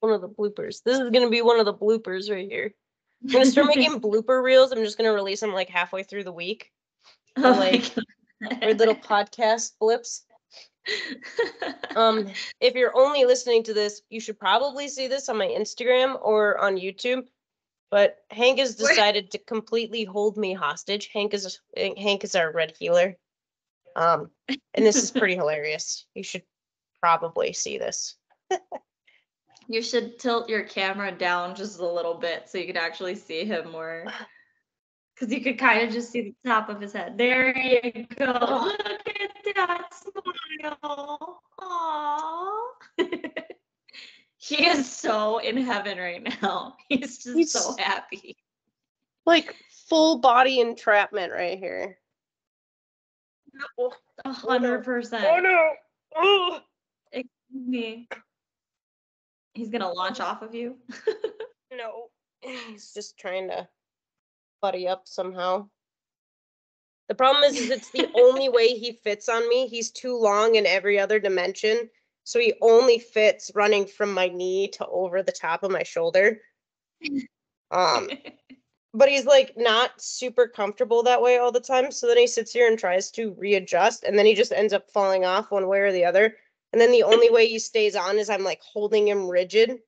one 0.00 0.12
of 0.12 0.20
the 0.20 0.28
bloopers. 0.28 0.82
This 0.84 0.98
is 0.98 1.10
gonna 1.10 1.30
be 1.30 1.42
one 1.42 1.58
of 1.58 1.66
the 1.66 1.74
bloopers 1.74 2.30
right 2.30 2.48
here. 2.48 2.74
I'm 3.24 3.32
gonna 3.32 3.46
start 3.46 3.68
making 3.68 4.00
blooper 4.00 4.42
reels. 4.42 4.72
I'm 4.72 4.84
just 4.84 4.98
gonna 4.98 5.12
release 5.12 5.40
them 5.40 5.52
like 5.52 5.68
halfway 5.68 6.02
through 6.02 6.24
the 6.24 6.32
week. 6.32 6.70
Oh 7.36 7.50
like, 7.50 7.92
Or 8.62 8.74
little 8.74 8.94
podcast 8.94 9.72
blips. 9.80 10.24
Um, 11.96 12.28
if 12.60 12.74
you're 12.74 12.96
only 12.96 13.24
listening 13.24 13.62
to 13.64 13.74
this, 13.74 14.02
you 14.10 14.20
should 14.20 14.38
probably 14.38 14.86
see 14.86 15.08
this 15.08 15.30
on 15.30 15.38
my 15.38 15.46
Instagram 15.46 16.18
or 16.22 16.58
on 16.58 16.76
YouTube. 16.76 17.24
But 17.90 18.18
Hank 18.30 18.58
has 18.58 18.74
decided 18.74 19.30
to 19.30 19.38
completely 19.38 20.04
hold 20.04 20.36
me 20.36 20.52
hostage. 20.52 21.08
Hank 21.12 21.32
is 21.32 21.58
Hank 21.76 22.22
is 22.22 22.34
our 22.34 22.52
red 22.52 22.74
heeler. 22.78 23.16
Um, 23.96 24.30
and 24.48 24.84
this 24.84 24.96
is 24.96 25.10
pretty 25.10 25.34
hilarious. 25.36 26.04
You 26.14 26.22
should 26.22 26.42
probably 27.00 27.54
see 27.54 27.78
this. 27.78 28.16
You 29.68 29.82
should 29.82 30.18
tilt 30.18 30.48
your 30.48 30.62
camera 30.62 31.10
down 31.12 31.54
just 31.54 31.80
a 31.80 31.86
little 31.86 32.14
bit 32.14 32.48
so 32.48 32.58
you 32.58 32.66
could 32.66 32.76
actually 32.76 33.16
see 33.16 33.44
him 33.44 33.70
more. 33.72 34.04
Because 35.14 35.32
you 35.32 35.40
could 35.42 35.58
kind 35.58 35.86
of 35.86 35.92
just 35.92 36.12
see 36.12 36.20
the 36.20 36.48
top 36.48 36.68
of 36.68 36.80
his 36.80 36.92
head. 36.92 37.16
There 37.18 37.56
you 37.56 38.06
go. 38.16 38.24
Look 39.46 39.56
at 39.56 39.66
that 39.68 39.94
smile. 39.94 41.42
Aww. 41.60 42.68
he 44.36 44.66
is 44.66 44.90
so 44.90 45.38
in 45.38 45.56
heaven 45.56 45.98
right 45.98 46.22
now. 46.42 46.76
He's 46.88 47.18
just 47.18 47.36
He's- 47.36 47.52
so 47.52 47.74
happy. 47.78 48.36
Like 49.24 49.56
full 49.88 50.18
body 50.18 50.60
entrapment 50.60 51.32
right 51.32 51.58
here. 51.58 51.98
Oh, 53.78 53.92
A 54.24 54.32
hundred 54.32 54.84
percent. 54.84 55.24
Oh 55.26 55.40
no! 55.40 55.70
Oh. 56.14 56.60
Excuse 57.10 57.26
me. 57.66 58.08
He's 59.56 59.70
gonna 59.70 59.90
launch 59.90 60.20
off 60.20 60.42
of 60.42 60.54
you. 60.54 60.76
No, 61.72 62.06
he's 62.40 62.94
just 62.94 63.18
trying 63.18 63.48
to 63.48 63.68
buddy 64.62 64.88
up 64.88 65.02
somehow. 65.04 65.68
The 67.08 67.14
problem 67.14 67.44
is, 67.44 67.56
is 67.58 67.70
it's 67.70 67.90
the 67.90 68.08
only 68.16 68.48
way 68.48 68.68
he 68.68 68.92
fits 68.92 69.28
on 69.28 69.48
me. 69.48 69.66
He's 69.66 69.90
too 69.90 70.16
long 70.16 70.54
in 70.54 70.64
every 70.64 70.98
other 70.98 71.18
dimension, 71.18 71.90
so 72.24 72.38
he 72.38 72.54
only 72.62 72.98
fits 72.98 73.50
running 73.54 73.84
from 73.84 74.12
my 74.12 74.28
knee 74.28 74.68
to 74.68 74.86
over 74.86 75.22
the 75.22 75.32
top 75.32 75.64
of 75.64 75.70
my 75.70 75.82
shoulder. 75.82 76.40
Um, 77.72 78.08
but 78.94 79.08
he's 79.08 79.26
like 79.26 79.52
not 79.56 80.00
super 80.00 80.48
comfortable 80.48 81.02
that 81.02 81.20
way 81.20 81.38
all 81.38 81.52
the 81.52 81.60
time. 81.60 81.90
So 81.90 82.06
then 82.06 82.16
he 82.16 82.28
sits 82.28 82.52
here 82.52 82.68
and 82.68 82.78
tries 82.78 83.10
to 83.12 83.34
readjust, 83.38 84.04
and 84.04 84.16
then 84.16 84.24
he 84.24 84.34
just 84.34 84.52
ends 84.52 84.72
up 84.72 84.88
falling 84.90 85.24
off 85.24 85.50
one 85.50 85.66
way 85.66 85.80
or 85.80 85.92
the 85.92 86.04
other. 86.04 86.36
And 86.76 86.80
then 86.82 86.92
the 86.92 87.04
only 87.04 87.30
way 87.30 87.46
he 87.46 87.58
stays 87.58 87.96
on 87.96 88.18
is 88.18 88.28
I'm 88.28 88.44
like 88.44 88.60
holding 88.60 89.08
him 89.08 89.30
rigid. 89.30 89.78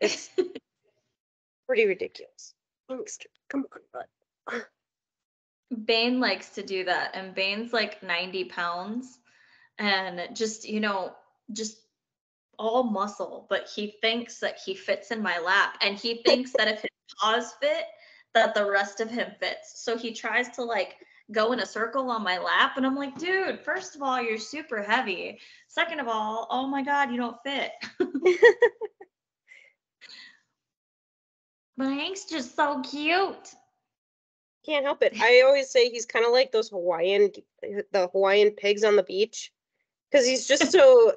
It's 0.00 0.30
pretty 1.66 1.84
ridiculous. 1.84 2.54
Youngster, 2.88 3.28
come 3.50 3.66
on, 3.70 4.06
bud. 4.48 4.64
Bane 5.84 6.20
likes 6.20 6.48
to 6.54 6.62
do 6.62 6.82
that, 6.84 7.10
and 7.12 7.34
Bane's 7.34 7.74
like 7.74 8.02
90 8.02 8.44
pounds 8.44 9.18
and 9.78 10.34
just, 10.34 10.66
you 10.66 10.80
know, 10.80 11.12
just 11.52 11.76
all 12.58 12.84
muscle, 12.84 13.46
but 13.50 13.68
he 13.68 13.98
thinks 14.00 14.38
that 14.38 14.58
he 14.64 14.74
fits 14.74 15.10
in 15.10 15.22
my 15.22 15.38
lap 15.40 15.76
and 15.82 15.94
he 15.94 16.22
thinks 16.24 16.52
that 16.52 16.68
if 16.68 16.80
his 16.80 16.90
paws 17.20 17.52
fit, 17.60 17.84
that 18.32 18.54
the 18.54 18.70
rest 18.70 19.00
of 19.00 19.10
him 19.10 19.30
fits. 19.40 19.84
So 19.84 19.98
he 19.98 20.14
tries 20.14 20.48
to 20.56 20.64
like 20.64 20.96
go 21.32 21.52
in 21.52 21.60
a 21.60 21.66
circle 21.66 22.10
on 22.10 22.22
my 22.22 22.38
lap, 22.38 22.76
and 22.76 22.84
I'm 22.84 22.96
like, 22.96 23.18
dude, 23.18 23.60
first 23.60 23.96
of 23.96 24.02
all, 24.02 24.20
you're 24.20 24.38
super 24.38 24.82
heavy. 24.82 25.38
Second 25.68 26.00
of 26.00 26.08
all, 26.08 26.46
oh 26.50 26.66
my 26.66 26.82
God, 26.82 27.10
you 27.10 27.16
don't 27.16 27.36
fit. 27.44 27.72
but 31.76 31.88
Hank's 31.88 32.24
just 32.26 32.54
so 32.54 32.82
cute. 32.82 33.54
Can't 34.66 34.84
help 34.84 35.02
it. 35.02 35.20
I 35.20 35.42
always 35.42 35.70
say 35.70 35.90
he's 35.90 36.06
kind 36.06 36.24
of 36.24 36.32
like 36.32 36.50
those 36.52 36.70
Hawaiian, 36.70 37.30
the 37.62 38.08
Hawaiian 38.12 38.50
pigs 38.52 38.84
on 38.84 38.96
the 38.96 39.02
beach, 39.02 39.52
because 40.10 40.26
he's 40.26 40.46
just 40.46 40.72
so, 40.72 41.12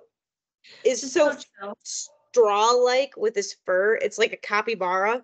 is 0.83 1.01
Just 1.01 1.13
so 1.13 1.33
chill. 1.33 1.77
straw-like 1.83 3.15
with 3.15 3.35
his 3.35 3.55
fur. 3.65 3.95
It's 3.95 4.17
like 4.17 4.33
a 4.33 4.37
capybara. 4.37 5.23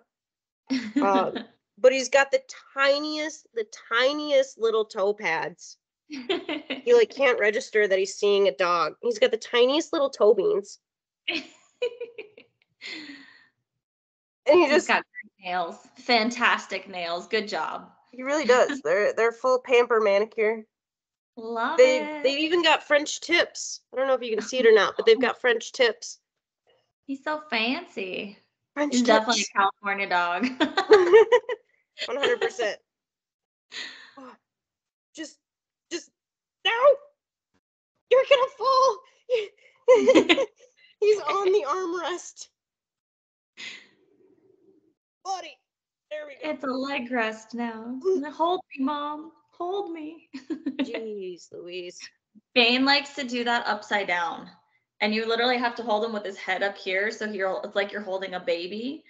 Um, 1.02 1.44
but 1.78 1.92
he's 1.92 2.08
got 2.08 2.30
the 2.30 2.42
tiniest, 2.74 3.46
the 3.54 3.66
tiniest 3.90 4.58
little 4.58 4.84
toe 4.84 5.12
pads. 5.14 5.78
He 6.08 6.94
like 6.94 7.10
can't 7.14 7.40
register 7.40 7.88
that 7.88 7.98
he's 7.98 8.14
seeing 8.14 8.48
a 8.48 8.52
dog. 8.54 8.94
He's 9.02 9.18
got 9.18 9.30
the 9.30 9.36
tiniest 9.36 9.92
little 9.92 10.10
toe 10.10 10.34
beans, 10.34 10.78
and 11.28 11.42
he 14.46 14.62
He's 14.62 14.70
just 14.70 14.88
got 14.88 15.02
nails. 15.42 15.76
Fantastic 15.96 16.88
nails. 16.88 17.26
Good 17.26 17.48
job. 17.48 17.90
he 18.12 18.22
really 18.22 18.44
does. 18.44 18.80
They're 18.84 19.12
they're 19.14 19.32
full 19.32 19.58
pamper 19.60 20.00
manicure. 20.00 20.64
Love 21.36 21.78
They 21.78 21.98
it. 21.98 22.22
they've 22.22 22.38
even 22.38 22.62
got 22.62 22.84
French 22.86 23.20
tips. 23.20 23.80
I 23.92 23.96
don't 23.96 24.06
know 24.06 24.14
if 24.14 24.22
you 24.22 24.36
can 24.36 24.44
see 24.46 24.58
it 24.58 24.66
or 24.66 24.72
not, 24.72 24.94
but 24.96 25.04
they've 25.06 25.16
oh. 25.16 25.20
got 25.20 25.40
French 25.40 25.72
tips. 25.72 26.20
He's 27.06 27.24
so 27.24 27.42
fancy. 27.50 28.38
French 28.74 28.92
He's 28.92 29.02
tips. 29.02 29.08
definitely 29.08 29.42
a 29.42 29.58
California 29.58 30.08
dog. 30.08 30.46
One 32.06 32.16
hundred 32.16 32.40
percent. 32.40 32.78
Just, 35.16 35.38
just 35.92 36.10
no! 36.64 36.72
You're 38.10 38.24
gonna 38.28 38.50
fall. 38.58 38.98
He's 41.00 41.20
on 41.20 41.52
the 41.52 41.64
armrest, 41.68 42.48
buddy. 45.24 45.56
There 46.10 46.26
we 46.26 46.34
go. 46.42 46.50
it's 46.50 46.64
a 46.64 46.66
leg 46.66 47.10
rest 47.12 47.54
now. 47.54 47.98
Hold 48.32 48.60
me, 48.76 48.84
mom. 48.84 49.32
Hold 49.52 49.92
me. 49.92 50.28
Jeez, 50.80 51.52
Louise. 51.52 51.98
Bane 52.54 52.84
likes 52.84 53.14
to 53.14 53.24
do 53.24 53.44
that 53.44 53.66
upside 53.66 54.08
down. 54.08 54.48
And 55.00 55.14
you 55.14 55.26
literally 55.26 55.58
have 55.58 55.74
to 55.76 55.82
hold 55.82 56.04
him 56.04 56.12
with 56.12 56.24
his 56.24 56.36
head 56.38 56.62
up 56.62 56.76
here. 56.76 57.10
So 57.10 57.26
you're 57.26 57.60
it's 57.64 57.76
like 57.76 57.92
you're 57.92 58.00
holding 58.00 58.34
a 58.34 58.40
baby. 58.40 59.04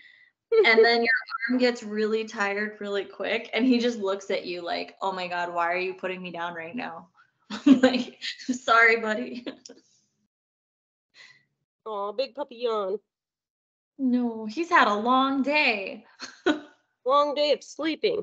And 0.66 0.84
then 0.84 1.02
your 1.02 1.12
arm 1.50 1.58
gets 1.58 1.82
really 1.82 2.24
tired 2.24 2.76
really 2.80 3.04
quick. 3.04 3.50
And 3.52 3.64
he 3.64 3.78
just 3.78 3.98
looks 3.98 4.30
at 4.30 4.46
you 4.46 4.62
like, 4.62 4.96
oh 5.02 5.12
my 5.12 5.28
God, 5.28 5.52
why 5.52 5.72
are 5.72 5.78
you 5.78 5.94
putting 5.94 6.22
me 6.22 6.30
down 6.30 6.54
right 6.54 6.74
now? 6.74 7.08
I'm 7.50 7.80
like, 7.82 8.18
sorry, 8.50 9.00
buddy. 9.00 9.44
Oh, 11.86 12.12
big 12.12 12.34
puppy 12.34 12.56
yawn. 12.62 12.98
No, 13.98 14.46
he's 14.46 14.70
had 14.70 14.88
a 14.88 14.94
long 14.94 15.42
day. 15.42 16.04
Long 17.06 17.34
day 17.34 17.52
of 17.52 17.62
sleeping. 17.62 18.22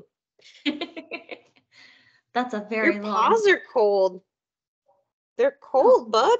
That's 2.34 2.52
a 2.52 2.66
very 2.68 2.94
Your 2.94 3.04
long. 3.04 3.14
paws 3.14 3.46
are 3.46 3.60
cold. 3.72 4.22
They're 5.38 5.56
oh. 5.62 5.66
cold, 5.70 6.10
bud. 6.12 6.38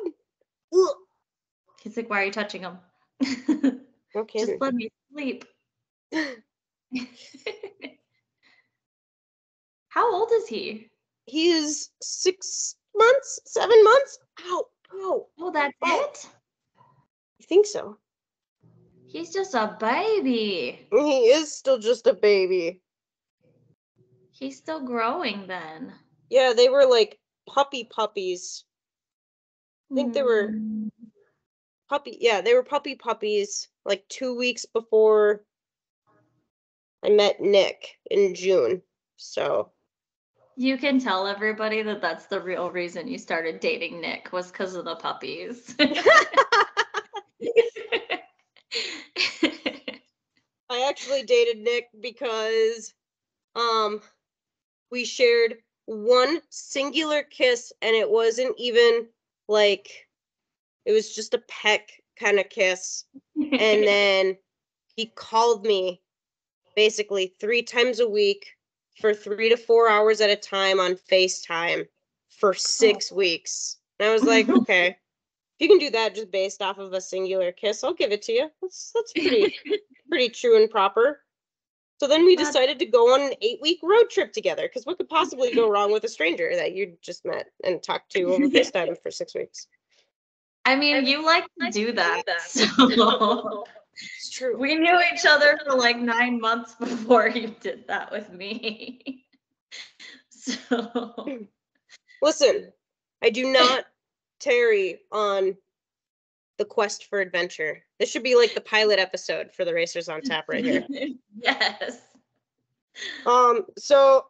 Ugh. 0.75 0.97
He's 1.83 1.97
like, 1.97 2.11
why 2.11 2.23
are 2.23 2.25
you 2.25 2.33
touching 2.33 2.63
him? 2.63 2.79
okay 4.17 4.39
Just 4.39 4.61
let 4.61 4.75
me 4.75 4.91
sleep. 5.13 5.45
How 9.89 10.15
old 10.15 10.31
is 10.33 10.49
he? 10.49 10.89
He 11.27 11.51
is 11.51 11.91
six 12.01 12.77
months, 12.95 13.41
seven 13.47 13.83
months. 13.85 14.19
Ow, 14.47 14.65
ow. 14.95 15.27
Oh, 15.39 15.51
that's 15.51 15.75
Oh. 15.83 16.11
it? 16.11 16.29
I 17.41 17.45
think 17.45 17.67
so. 17.67 17.99
He's 19.07 19.33
just 19.33 19.55
a 19.55 19.77
baby. 19.79 20.87
He 20.91 21.19
is 21.29 21.55
still 21.55 21.79
just 21.79 22.07
a 22.07 22.15
baby. 22.15 22.81
He's 24.31 24.57
still 24.59 24.81
growing 24.81 25.47
then. 25.47 25.93
Yeah, 26.31 26.53
they 26.57 26.69
were 26.69 26.87
like 26.87 27.19
puppy 27.47 27.85
puppies. 27.85 28.65
I 29.91 29.95
think 29.95 30.15
they 30.15 30.23
were 30.23 30.49
Mm. 30.49 30.91
puppy. 31.89 32.17
Yeah, 32.21 32.41
they 32.41 32.55
were 32.55 32.63
puppy 32.63 32.95
puppies 32.95 33.69
like 33.85 34.09
two 34.09 34.35
weeks 34.37 34.65
before 34.65 35.45
I 37.05 37.11
met 37.11 37.41
Nick 37.41 37.99
in 38.11 38.35
June. 38.35 38.83
So 39.17 39.73
You 40.57 40.77
can 40.79 40.99
tell 41.01 41.27
everybody 41.27 41.83
that 41.83 42.01
that's 42.01 42.27
the 42.27 42.41
real 42.41 42.71
reason 42.71 43.09
you 43.09 43.19
started 43.19 43.61
dating 43.61 44.01
Nick 44.01 44.33
was 44.33 44.51
because 44.51 44.75
of 44.75 44.85
the 44.85 44.97
puppies. 44.97 45.75
I 50.71 50.89
actually 50.89 51.23
dated 51.25 51.59
Nick 51.59 51.89
because 52.01 52.95
um 53.55 54.01
we 54.91 55.05
shared 55.05 55.57
one 55.87 56.41
singular 56.51 57.23
kiss 57.23 57.73
and 57.83 57.95
it 57.95 58.09
wasn't 58.09 58.55
even 58.59 59.07
like 59.49 59.89
it 60.87 60.93
was 60.93 61.15
just 61.15 61.35
a 61.35 61.43
peck 61.49 61.91
kind 62.19 62.39
of 62.39 62.49
kiss 62.49 63.05
and 63.37 63.53
then 63.87 64.37
he 64.97 65.07
called 65.07 65.67
me 65.67 66.01
basically 66.75 67.35
three 67.41 67.63
times 67.63 68.01
a 68.01 68.09
week 68.09 68.47
for 69.01 69.15
three 69.15 69.49
to 69.49 69.57
four 69.57 69.89
hours 69.89 70.21
at 70.21 70.31
a 70.31 70.37
time 70.37 70.81
on 70.81 70.97
FaceTime 71.11 71.87
for 72.39 72.55
six 72.55 73.11
oh. 73.13 73.17
weeks. 73.17 73.79
And 73.99 74.09
I 74.09 74.13
was 74.13 74.25
like, 74.25 74.49
okay, 74.61 74.89
if 74.89 74.97
you 75.61 75.69
can 75.69 75.79
do 75.79 75.91
that 75.91 76.15
just 76.15 76.31
based 76.31 76.63
off 76.63 76.79
of 76.79 76.93
a 76.93 77.01
singular 77.01 77.53
kiss, 77.53 77.85
I'll 77.85 77.95
give 77.95 78.13
it 78.13 78.23
to 78.23 78.33
you. 78.33 78.51
That's 78.61 78.93
that's 78.95 79.13
pretty 79.13 79.57
pretty 80.09 80.29
true 80.29 80.61
and 80.61 80.71
proper. 80.71 81.21
So 82.01 82.09
then 82.09 82.27
we 82.27 82.35
decided 82.35 82.81
to 82.81 82.87
go 82.87 83.15
on 83.15 83.21
an 83.21 83.35
eight 83.43 83.61
week 83.63 83.79
road 83.81 84.11
trip 84.11 84.33
together 84.33 84.65
because 84.65 84.85
what 84.85 84.99
could 84.99 85.09
possibly 85.09 85.55
go 85.55 85.71
wrong 85.71 85.93
with 85.93 86.03
a 86.03 86.09
stranger 86.09 86.51
that 86.57 86.73
you 86.73 86.97
just 87.01 87.25
met 87.25 87.47
and 87.63 87.81
talked 87.81 88.11
to 88.13 88.25
over 88.25 88.45
FaceTime 88.49 89.01
for 89.01 89.13
six 89.13 89.37
weeks? 89.37 89.69
I 90.65 90.75
mean, 90.75 91.07
you 91.07 91.25
like 91.25 91.45
to 91.61 91.71
do 91.71 91.93
that. 91.93 92.23
So 92.41 93.65
It's 93.95 94.31
true. 94.31 94.57
we 94.57 94.75
knew 94.75 95.01
each 95.13 95.27
other 95.27 95.59
for 95.65 95.77
like 95.77 95.99
nine 95.99 96.41
months 96.41 96.75
before 96.81 97.29
you 97.29 97.55
did 97.61 97.87
that 97.89 98.11
with 98.13 98.33
me. 98.33 99.27
So 100.45 101.39
Listen, 102.21 102.73
I 103.23 103.31
do 103.31 103.53
not 103.53 103.85
tarry 104.41 104.99
on 105.13 105.57
the 106.59 106.65
quest 106.65 107.07
for 107.07 107.21
adventure. 107.21 107.83
This 107.99 108.11
should 108.11 108.23
be 108.23 108.37
like 108.37 108.55
the 108.55 108.61
pilot 108.61 108.99
episode 108.99 109.53
for 109.53 109.65
the 109.65 109.73
Racers 109.73 110.09
on 110.09 110.21
Tap 110.21 110.47
right 110.49 110.65
here. 110.65 110.87
yes. 111.41 112.01
Um, 113.25 113.67
so 113.79 114.27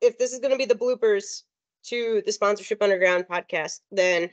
if 0.00 0.18
this 0.18 0.32
is 0.32 0.40
going 0.40 0.52
to 0.52 0.58
be 0.58 0.64
the 0.64 0.74
bloopers 0.74 1.42
to 1.84 2.22
the 2.24 2.32
sponsorship 2.32 2.82
underground 2.82 3.26
podcast, 3.28 3.80
then 3.90 4.30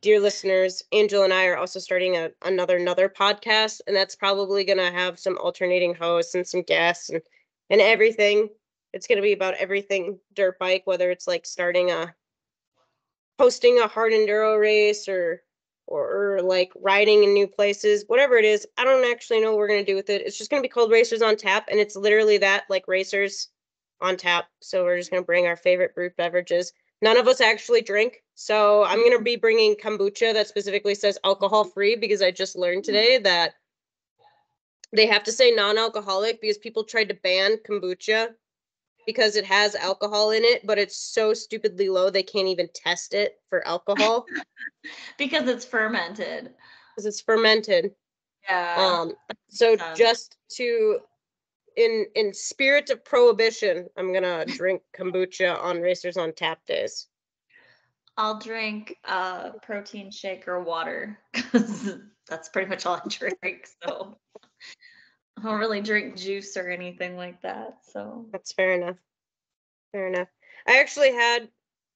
dear 0.00 0.20
listeners, 0.20 0.82
Angel 0.92 1.22
and 1.24 1.32
I 1.32 1.46
are 1.46 1.56
also 1.56 1.80
starting 1.80 2.16
a, 2.16 2.30
another 2.42 2.76
another 2.76 3.08
podcast, 3.08 3.80
and 3.86 3.96
that's 3.96 4.16
probably 4.16 4.64
going 4.64 4.78
to 4.78 4.90
have 4.90 5.18
some 5.18 5.38
alternating 5.38 5.94
hosts 5.94 6.34
and 6.34 6.46
some 6.46 6.62
guests 6.62 7.10
and 7.10 7.22
and 7.70 7.80
everything. 7.80 8.48
It's 8.92 9.06
going 9.06 9.16
to 9.16 9.22
be 9.22 9.32
about 9.32 9.54
everything 9.54 10.18
dirt 10.34 10.58
bike, 10.58 10.82
whether 10.84 11.10
it's 11.10 11.26
like 11.26 11.46
starting 11.46 11.90
a 11.90 12.14
hosting 13.38 13.78
a 13.80 13.88
hard 13.88 14.12
enduro 14.12 14.60
race 14.60 15.08
or 15.08 15.42
or, 15.88 16.36
or 16.36 16.42
like 16.42 16.72
riding 16.76 17.24
in 17.24 17.32
new 17.32 17.46
places, 17.46 18.04
whatever 18.06 18.36
it 18.36 18.44
is. 18.44 18.66
I 18.78 18.84
don't 18.84 19.10
actually 19.10 19.40
know 19.40 19.50
what 19.50 19.58
we're 19.58 19.68
gonna 19.68 19.84
do 19.84 19.96
with 19.96 20.10
it. 20.10 20.22
It's 20.22 20.38
just 20.38 20.50
gonna 20.50 20.62
be 20.62 20.68
called 20.68 20.92
Racers 20.92 21.22
on 21.22 21.36
Tap, 21.36 21.68
and 21.70 21.80
it's 21.80 21.96
literally 21.96 22.38
that, 22.38 22.64
like 22.70 22.86
Racers 22.86 23.48
on 24.00 24.16
Tap. 24.16 24.46
So 24.60 24.84
we're 24.84 24.98
just 24.98 25.10
gonna 25.10 25.22
bring 25.22 25.46
our 25.46 25.56
favorite 25.56 25.94
brewed 25.94 26.16
beverages. 26.16 26.72
None 27.00 27.16
of 27.16 27.26
us 27.26 27.40
actually 27.40 27.82
drink, 27.82 28.21
so 28.34 28.84
I'm 28.84 29.02
gonna 29.04 29.22
be 29.22 29.36
bringing 29.36 29.74
kombucha 29.76 30.32
that 30.32 30.48
specifically 30.48 30.94
says 30.94 31.18
alcohol 31.24 31.64
free 31.64 31.96
because 31.96 32.22
I 32.22 32.30
just 32.30 32.56
learned 32.56 32.84
today 32.84 33.18
that 33.18 33.54
they 34.94 35.06
have 35.06 35.24
to 35.24 35.32
say 35.32 35.50
non-alcoholic 35.50 36.40
because 36.40 36.58
people 36.58 36.84
tried 36.84 37.08
to 37.08 37.14
ban 37.22 37.56
kombucha 37.66 38.28
because 39.06 39.36
it 39.36 39.44
has 39.44 39.74
alcohol 39.74 40.30
in 40.30 40.44
it, 40.44 40.66
but 40.66 40.78
it's 40.78 40.96
so 40.96 41.34
stupidly 41.34 41.88
low 41.88 42.08
they 42.10 42.22
can't 42.22 42.48
even 42.48 42.68
test 42.74 43.14
it 43.14 43.40
for 43.48 43.66
alcohol 43.66 44.26
Because 45.18 45.48
it's 45.48 45.64
fermented. 45.64 46.50
because 46.90 47.06
it's 47.06 47.20
fermented. 47.20 47.92
Yeah. 48.48 49.00
Um, 49.00 49.14
so 49.48 49.76
sense. 49.76 49.98
just 49.98 50.36
to 50.56 50.98
in 51.76 52.06
in 52.14 52.34
spirit 52.34 52.90
of 52.90 53.04
prohibition, 53.04 53.88
I'm 53.96 54.12
gonna 54.12 54.46
drink 54.46 54.82
kombucha 54.96 55.58
on 55.62 55.80
Racers 55.80 56.16
on 56.16 56.32
Tap 56.32 56.64
days. 56.66 57.06
I'll 58.16 58.38
drink 58.38 58.96
uh 59.04 59.50
protein 59.62 60.10
shake 60.10 60.46
or 60.46 60.62
water 60.62 61.18
because 61.32 61.96
that's 62.28 62.48
pretty 62.48 62.68
much 62.68 62.86
all 62.86 62.96
I 62.96 63.08
drink. 63.08 63.68
So 63.82 64.18
I 65.38 65.42
don't 65.42 65.58
really 65.58 65.80
drink 65.80 66.16
juice 66.16 66.56
or 66.56 66.68
anything 66.68 67.16
like 67.16 67.40
that. 67.42 67.78
So 67.90 68.26
That's 68.32 68.52
fair 68.52 68.72
enough. 68.72 68.96
Fair 69.92 70.08
enough. 70.08 70.28
I 70.66 70.80
actually 70.80 71.12
had 71.12 71.48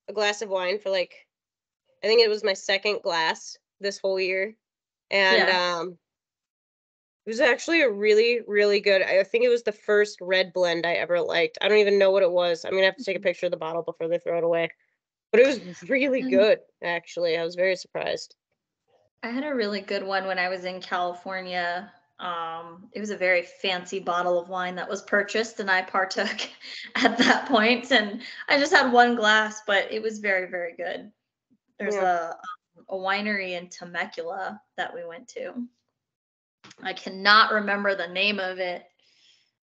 a 0.09 0.13
glass 0.13 0.43
of 0.43 0.49
wine 0.49 0.79
for 0.79 0.91
like 0.91 1.15
I 2.03 2.07
think 2.07 2.23
it 2.23 2.29
was 2.29 2.45
my 2.45 2.55
second 2.55 3.03
glass 3.03 3.57
this 3.81 3.99
whole 3.99 4.21
year. 4.21 4.55
And 5.11 5.51
um 5.51 5.99
it 7.27 7.31
was 7.31 7.41
actually 7.41 7.83
a 7.83 7.91
really, 7.91 8.41
really 8.47 8.79
good. 8.79 9.03
I 9.03 9.25
think 9.25 9.45
it 9.45 9.49
was 9.49 9.65
the 9.65 9.73
first 9.73 10.21
red 10.21 10.53
blend 10.53 10.87
I 10.87 10.93
ever 10.93 11.21
liked. 11.21 11.59
I 11.61 11.67
don't 11.67 11.79
even 11.79 11.99
know 11.99 12.13
what 12.13 12.23
it 12.23 12.31
was. 12.31 12.65
I'm 12.65 12.71
gonna 12.71 12.85
have 12.85 12.97
to 12.97 13.05
take 13.05 13.17
a 13.17 13.21
picture 13.21 13.47
of 13.47 13.53
the 13.53 13.59
bottle 13.59 13.83
before 13.83 14.07
they 14.07 14.19
throw 14.19 14.39
it 14.39 14.45
away. 14.45 14.71
But 15.37 15.45
it 15.45 15.67
was 15.67 15.91
really 15.91 16.23
Mm. 16.23 16.31
good, 16.31 16.61
actually. 16.83 17.37
I 17.37 17.45
was 17.45 17.57
very 17.57 17.77
surprised. 17.77 18.35
I 19.23 19.29
had 19.29 19.45
a 19.45 19.55
really 19.55 19.83
good 19.83 20.03
one 20.03 20.27
when 20.27 20.39
I 20.39 20.49
was 20.49 20.65
in 20.65 20.81
California. 20.81 21.93
Um, 22.19 22.89
it 22.95 23.01
was 23.01 23.11
a 23.11 23.19
very 23.19 23.43
fancy 23.43 23.99
bottle 23.99 24.41
of 24.41 24.49
wine 24.49 24.77
that 24.77 24.89
was 24.89 25.03
purchased, 25.03 25.61
and 25.61 25.71
I 25.71 25.83
partook 25.83 26.49
at 26.95 27.19
that 27.19 27.49
point. 27.49 27.93
And 27.93 28.23
I 28.49 28.59
just 28.59 28.73
had 28.73 28.91
one 28.91 29.15
glass, 29.15 29.61
but 29.67 29.93
it 29.93 30.01
was 30.01 30.21
very, 30.21 30.49
very 30.49 30.73
good. 30.75 31.13
There's 31.79 31.97
Yeah. 31.97 32.31
a 32.31 32.31
um, 32.31 32.85
a 32.89 32.97
winery 32.97 33.59
in 33.59 33.69
Temecula 33.69 34.59
that 34.79 34.95
we 34.95 35.05
went 35.05 35.29
to. 35.29 35.53
I 36.83 36.95
cannot 36.95 37.53
remember 37.53 37.95
the 37.95 38.09
name 38.09 38.39
of 38.39 38.59
it. 38.59 38.85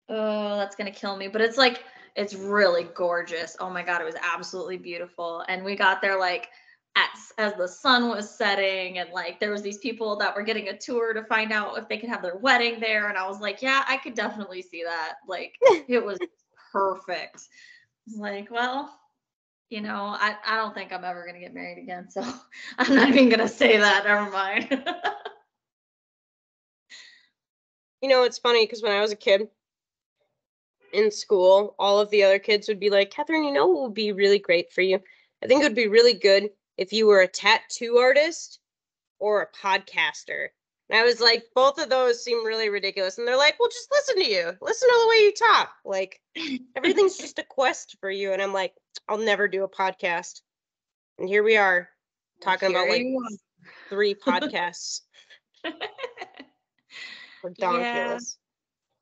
Oh, 0.09 0.57
that's 0.57 0.75
gonna 0.75 0.91
kill 0.91 1.17
me. 1.17 1.29
But 1.29 1.41
it's 1.41 1.57
like 1.57 1.85
it's 2.17 2.35
really 2.35 2.85
gorgeous. 2.95 3.57
Oh 3.61 3.71
my 3.71 3.83
god, 3.83 4.01
it 4.01 4.05
was 4.05 4.17
absolutely 4.23 4.77
beautiful. 4.77 5.45
And 5.49 5.65
we 5.65 5.77
got 5.77 6.03
there 6.03 6.19
like 6.19 6.49
at, 6.97 7.09
as 7.39 7.55
the 7.55 7.69
sun 7.69 8.09
was 8.09 8.37
setting 8.37 8.99
and 8.99 9.11
like 9.11 9.41
there 9.41 9.51
was 9.51 9.63
these 9.63 9.79
people 9.79 10.17
that 10.17 10.35
were 10.37 10.43
getting 10.43 10.69
a 10.69 10.77
tour 10.77 11.15
to 11.15 11.25
find 11.25 11.53
out 11.53 11.79
if 11.79 11.89
they 11.89 11.97
could 11.97 12.11
have 12.11 12.23
their 12.23 12.37
wedding 12.37 12.81
there. 12.81 13.09
And 13.09 13.17
i 13.17 13.27
was 13.27 13.41
like 13.41 13.63
yeah 13.63 13.85
i 13.89 13.97
could 13.97 14.15
definitely 14.15 14.63
see 14.63 14.85
that. 14.85 15.15
Like 15.27 15.55
it 15.63 16.05
was 16.05 16.19
perfect. 16.73 17.37
I 17.37 18.11
was 18.11 18.17
like 18.19 18.51
well 18.51 18.99
you 19.71 19.81
know 19.81 20.15
i, 20.19 20.37
I 20.47 20.57
don't 20.57 20.75
think 20.75 20.93
i'm 20.93 21.05
ever 21.05 21.23
going 21.23 21.35
to 21.35 21.41
get 21.41 21.55
married 21.55 21.79
again 21.79 22.11
so 22.11 22.21
i'm 22.79 22.95
not 22.95 23.09
even 23.09 23.31
going 23.31 23.41
to 23.41 23.49
say 23.49 23.79
that. 23.79 24.05
Never 24.05 24.31
mind. 24.31 24.87
You 28.03 28.09
know, 28.09 28.25
it's 28.25 28.39
funny 28.39 28.67
because 28.67 28.83
when 28.83 28.91
I 28.91 29.01
was 29.01 29.13
a 29.13 29.17
kid 29.17 29.49
in 30.93 31.11
school, 31.11 31.75
all 31.79 32.01
of 32.01 32.11
the 32.11 32.23
other 32.23 32.39
kids 32.39 32.69
would 32.69 32.81
be 32.81 32.91
like, 32.91 33.11
Catherine, 33.11 33.45
you 33.45 33.53
know 33.53 33.67
what 33.67 33.83
would 33.83 33.95
be 33.95 34.13
really 34.13 34.39
great 34.39 34.73
for 34.73 34.83
you? 34.83 35.01
I 35.43 35.47
think 35.47 35.63
it 35.63 35.67
would 35.67 35.75
be 35.75 35.89
really 35.89 36.15
good 36.15 36.51
if 36.77 36.93
you 36.93 37.07
were 37.07 37.21
a 37.21 37.29
tattoo 37.29 37.97
artist 37.99 38.61
or 39.19 39.43
a 39.43 39.57
podcaster. 39.57 40.49
And 40.89 40.99
I 40.99 41.05
was 41.05 41.21
like, 41.21 41.45
both 41.55 41.79
of 41.79 41.89
those 41.89 42.23
seem 42.23 42.45
really 42.45 42.69
ridiculous. 42.69 43.19
And 43.19 43.27
they're 43.27 43.37
like, 43.37 43.59
well, 43.59 43.69
just 43.69 43.91
listen 43.91 44.17
to 44.17 44.31
you. 44.31 44.53
Listen 44.61 44.89
to 44.89 44.99
the 45.01 45.09
way 45.09 45.17
you 45.17 45.33
talk. 45.33 45.73
Like, 45.85 46.21
everything's 46.77 47.17
just 47.17 47.39
a 47.39 47.45
quest 47.45 47.97
for 48.01 48.11
you. 48.11 48.33
And 48.33 48.43
I'm 48.43 48.53
like, 48.53 48.75
I'll 49.09 49.19
never 49.19 49.49
do 49.49 49.65
a 49.65 49.69
podcast. 49.69 50.43
And 51.19 51.29
here 51.29 51.43
we 51.43 51.57
are 51.57 51.89
talking 52.43 52.71
about 52.71 52.89
like 52.89 53.07
three 53.89 54.15
podcasts. 54.15 55.01
Ridiculous. 57.43 58.39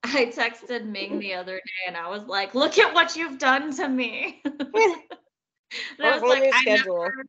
I 0.05 0.27
texted 0.27 0.85
ming 0.87 1.19
the 1.19 1.35
other 1.35 1.57
day 1.57 1.89
and 1.89 1.97
i 1.97 2.09
was 2.09 2.25
like 2.25 2.55
look 2.55 2.79
at 2.79 2.95
what 2.95 3.17
you've 3.17 3.39
done 3.39 3.75
to 3.75 3.89
me 3.89 4.43
and 5.99 6.07
I 6.07 6.19
was 6.19 6.23
like, 6.23 6.51
I 6.53 6.65
never, 6.65 7.25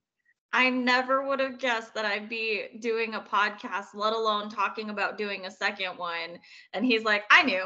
I 0.54 0.70
never 0.70 1.28
would 1.28 1.40
have 1.40 1.60
guessed 1.60 1.94
that 1.96 2.06
I'd 2.06 2.30
be 2.30 2.66
doing 2.80 3.14
a 3.16 3.22
podcast, 3.22 3.88
let 3.94 4.14
alone 4.14 4.50
talking 4.50 4.90
about 4.90 5.18
doing 5.18 5.46
a 5.46 5.52
second 5.52 5.98
one. 5.98 6.40
And 6.74 6.86
he's 6.86 7.04
like, 7.04 7.24
I 7.30 7.44
knew. 7.44 7.64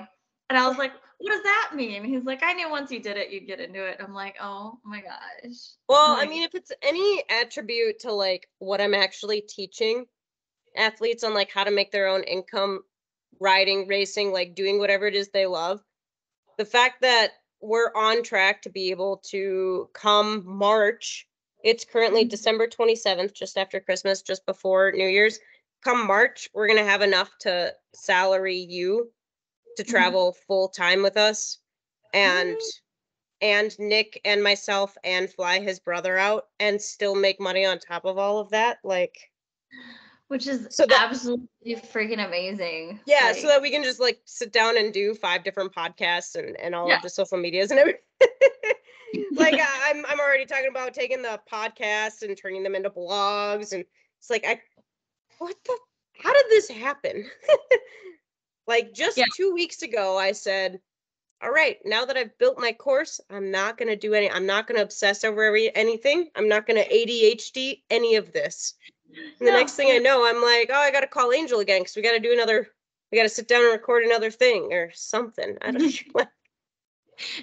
And 0.49 0.59
I 0.59 0.67
was 0.67 0.77
like, 0.77 0.91
what 1.17 1.31
does 1.31 1.43
that 1.43 1.71
mean? 1.73 2.03
He's 2.03 2.23
like, 2.23 2.43
I 2.43 2.53
knew 2.53 2.69
once 2.69 2.91
you 2.91 2.99
did 2.99 3.17
it, 3.17 3.31
you'd 3.31 3.47
get 3.47 3.59
into 3.59 3.83
it. 3.85 3.97
I'm 3.99 4.13
like, 4.13 4.35
oh 4.41 4.79
my 4.83 5.01
gosh. 5.01 5.55
Well, 5.87 6.15
I 6.17 6.27
mean, 6.27 6.43
if 6.43 6.53
it's 6.53 6.71
any 6.83 7.23
attribute 7.29 7.99
to 7.99 8.11
like 8.11 8.47
what 8.59 8.81
I'm 8.81 8.93
actually 8.93 9.41
teaching 9.41 10.05
athletes 10.77 11.23
on 11.23 11.33
like 11.33 11.51
how 11.51 11.63
to 11.63 11.71
make 11.71 11.91
their 11.91 12.07
own 12.07 12.23
income 12.23 12.81
riding, 13.39 13.87
racing, 13.87 14.31
like 14.31 14.55
doing 14.55 14.79
whatever 14.79 15.07
it 15.07 15.15
is 15.15 15.29
they 15.29 15.45
love, 15.45 15.83
the 16.57 16.65
fact 16.65 17.01
that 17.01 17.31
we're 17.61 17.91
on 17.95 18.23
track 18.23 18.61
to 18.61 18.69
be 18.69 18.91
able 18.91 19.17
to 19.17 19.89
come 19.93 20.43
March, 20.45 21.27
it's 21.63 21.85
currently 21.85 22.25
Mhm. 22.25 22.29
December 22.29 22.67
27th, 22.67 23.33
just 23.33 23.57
after 23.57 23.79
Christmas, 23.79 24.21
just 24.21 24.45
before 24.45 24.91
New 24.91 25.07
Year's. 25.07 25.39
Come 25.83 26.05
March, 26.05 26.49
we're 26.53 26.67
going 26.67 26.79
to 26.79 26.85
have 26.85 27.01
enough 27.01 27.37
to 27.39 27.75
salary 27.93 28.57
you 28.57 29.11
to 29.77 29.83
Mhm. 29.83 29.87
travel 29.87 30.33
full 30.47 30.69
time 30.69 31.01
with 31.03 31.17
us. 31.17 31.59
And 32.13 32.57
and 33.41 33.77
Nick 33.79 34.21
and 34.23 34.41
myself 34.41 34.97
and 35.03 35.31
fly 35.31 35.59
his 35.59 35.79
brother 35.79 36.17
out 36.17 36.47
and 36.59 36.81
still 36.81 37.15
make 37.15 37.39
money 37.39 37.65
on 37.65 37.79
top 37.79 38.05
of 38.05 38.17
all 38.17 38.39
of 38.39 38.49
that. 38.49 38.79
Like, 38.83 39.31
Which 40.27 40.47
is 40.47 40.67
So 40.71 40.85
that- 40.87 41.03
absolutely 41.09 41.47
freaking 41.75 42.25
amazing. 42.25 42.99
yeah, 43.05 43.25
Like, 43.25 43.35
so 43.37 43.47
that 43.47 43.61
we 43.61 43.69
can 43.69 43.83
just 43.83 43.99
like 43.99 44.19
sit 44.25 44.51
down 44.51 44.77
and 44.77 44.91
do 44.93 45.13
five 45.13 45.43
different 45.43 45.73
podcasts 45.73 46.35
and, 46.35 46.59
and 46.59 46.73
all 46.73 46.87
Yeah. 46.89 46.97
of 46.97 47.03
the 47.03 47.09
social 47.09 47.37
medias 47.37 47.69
and 47.71 47.79
everything. 47.79 48.01
like 49.33 49.53
I'm 49.83 50.05
I'm 50.07 50.19
already 50.19 50.45
talking 50.45 50.69
about 50.69 50.93
taking 50.93 51.21
the 51.21 51.39
podcasts 51.51 52.23
and 52.23 52.35
turning 52.35 52.63
them 52.63 52.73
into 52.75 52.89
blogs 52.89 53.71
and 53.73 53.85
it's 54.19 54.29
like 54.29 54.45
I 54.47 54.59
what 55.37 55.55
the 55.65 55.77
how 56.17 56.33
did 56.33 56.45
this 56.49 56.69
happen? 56.69 57.29
like 58.67 58.93
just 58.93 59.17
Yeah. 59.17 59.25
two 59.35 59.53
weeks 59.53 59.83
ago 59.83 60.17
I 60.17 60.31
said, 60.31 60.79
all 61.43 61.51
right, 61.51 61.77
now 61.85 62.05
that 62.05 62.17
I've 62.17 62.35
built 62.39 62.57
my 62.57 62.71
course, 62.71 63.19
I'm 63.29 63.51
not 63.51 63.77
gonna 63.77 63.95
do 63.95 64.15
any 64.15 64.31
I'm 64.31 64.47
not 64.47 64.65
gonna 64.65 64.81
obsess 64.81 65.23
over 65.23 65.43
every 65.43 65.73
anything. 65.75 66.29
I'm 66.35 66.47
not 66.47 66.65
gonna 66.65 66.83
ADHD 66.83 67.83
any 67.91 68.15
of 68.15 68.31
this. 68.31 68.73
And 69.39 69.47
the 69.47 69.51
No, 69.51 69.53
next 69.53 69.75
thing 69.75 69.89
I 69.91 69.97
know, 69.99 70.25
I'm 70.25 70.41
like, 70.41 70.69
oh, 70.71 70.79
I 70.79 70.91
got 70.91 71.01
to 71.01 71.07
call 71.07 71.31
Angel 71.31 71.59
again 71.59 71.81
because 71.81 71.95
we 71.95 72.01
got 72.01 72.11
to 72.13 72.19
do 72.19 72.33
another, 72.33 72.67
we 73.11 73.17
got 73.17 73.23
to 73.23 73.29
sit 73.29 73.47
down 73.47 73.63
and 73.63 73.71
record 73.71 74.03
another 74.03 74.31
thing 74.31 74.73
or 74.73 74.91
something. 74.93 75.57
I 75.61 75.71
don't 75.71 75.83
know. 76.15 76.25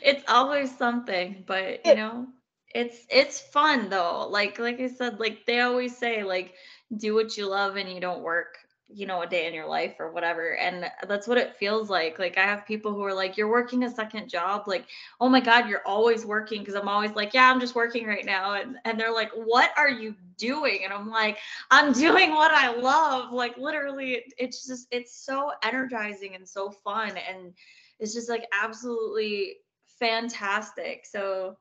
it's 0.03 0.25
always 0.29 0.77
something 0.77 1.45
but 1.47 1.85
you 1.87 1.95
know 1.95 2.27
it's 2.75 3.07
it's 3.11 3.41
fun 3.41 3.89
though 3.89 4.27
like 4.29 4.59
like 4.59 4.81
i 4.81 4.87
said 4.89 5.19
like 5.21 5.45
they 5.47 5.61
always 5.61 5.97
say 5.97 6.23
like 6.23 6.55
do 6.97 7.15
what 7.15 7.37
you 7.37 7.47
love 7.49 7.77
and 7.77 7.91
you 7.91 8.01
don't 8.01 8.23
work 8.23 8.59
you 8.95 9.07
know 9.07 9.23
a 9.23 9.27
day 9.27 9.47
in 9.47 9.55
your 9.55 9.67
life 9.67 9.95
or 9.99 10.13
whatever 10.13 10.57
and 10.57 10.87
that's 11.09 11.27
what 11.27 11.39
it 11.39 11.57
feels 11.57 11.89
like 11.91 12.19
like 12.19 12.39
i 12.39 12.45
have 12.45 12.67
people 12.67 12.93
who 12.93 13.03
are 13.03 13.15
like 13.15 13.37
you're 13.37 13.51
working 13.51 13.85
a 13.85 13.91
second 13.91 14.29
job 14.29 14.65
like 14.67 14.87
oh 15.21 15.29
my 15.29 15.41
god 15.41 15.69
you're 15.69 15.87
always 15.87 16.27
working 16.27 16.61
because 16.61 16.75
i'm 16.75 16.89
always 16.89 17.13
like 17.13 17.33
yeah 17.35 17.51
i'm 17.51 17.61
just 17.61 17.75
working 17.75 18.07
right 18.07 18.27
now 18.27 18.55
and 18.55 18.77
and 18.85 18.99
they're 18.99 19.13
like 19.13 19.31
what 19.33 19.71
are 19.77 19.91
you 19.91 20.15
doing 20.37 20.81
and 20.85 20.93
i'm 20.93 21.09
like 21.09 21.39
i'm 21.71 21.93
doing 22.05 22.31
what 22.31 22.51
i 22.53 22.75
love 22.75 23.33
like 23.33 23.57
literally 23.57 24.13
it, 24.15 24.35
it's 24.39 24.67
just 24.67 24.87
it's 24.91 25.25
so 25.25 25.53
energizing 25.63 26.35
and 26.35 26.49
so 26.49 26.71
fun 26.71 27.13
and 27.29 27.53
it's 27.99 28.13
just 28.13 28.29
like 28.29 28.45
absolutely 28.63 29.57
fantastic. 30.03 31.07
So 31.07 31.57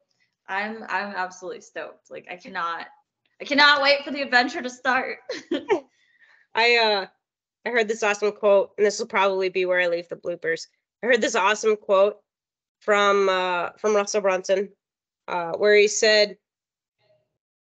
I'm 0.48 0.84
I'm 0.90 1.14
absolutely 1.16 1.62
stoked. 1.62 2.10
Like 2.10 2.26
I 2.30 2.36
cannot 2.36 2.88
I 3.40 3.46
cannot 3.46 3.82
wait 3.82 4.04
for 4.04 4.12
the 4.12 4.22
adventure 4.22 4.62
to 4.62 4.70
start. 4.70 5.20
I 6.56 6.78
uh 6.78 7.06
I 7.66 7.70
heard 7.70 7.88
this 7.88 8.04
awesome 8.04 8.32
quote, 8.32 8.72
and 8.78 8.86
this 8.86 9.00
will 9.00 9.08
probably 9.08 9.50
be 9.50 9.66
where 9.66 9.80
I 9.80 9.88
leave 9.88 10.10
the 10.10 10.16
bloopers. 10.16 10.68
I 11.04 11.08
heard 11.08 11.22
this 11.22 11.36
awesome 11.36 11.76
quote 11.78 12.18
from 12.80 13.30
uh 13.30 13.72
from 13.78 13.96
Russell 13.96 14.22
Brunson, 14.22 14.70
uh, 15.28 15.54
where 15.54 15.76
he 15.76 15.88
said, 15.88 16.38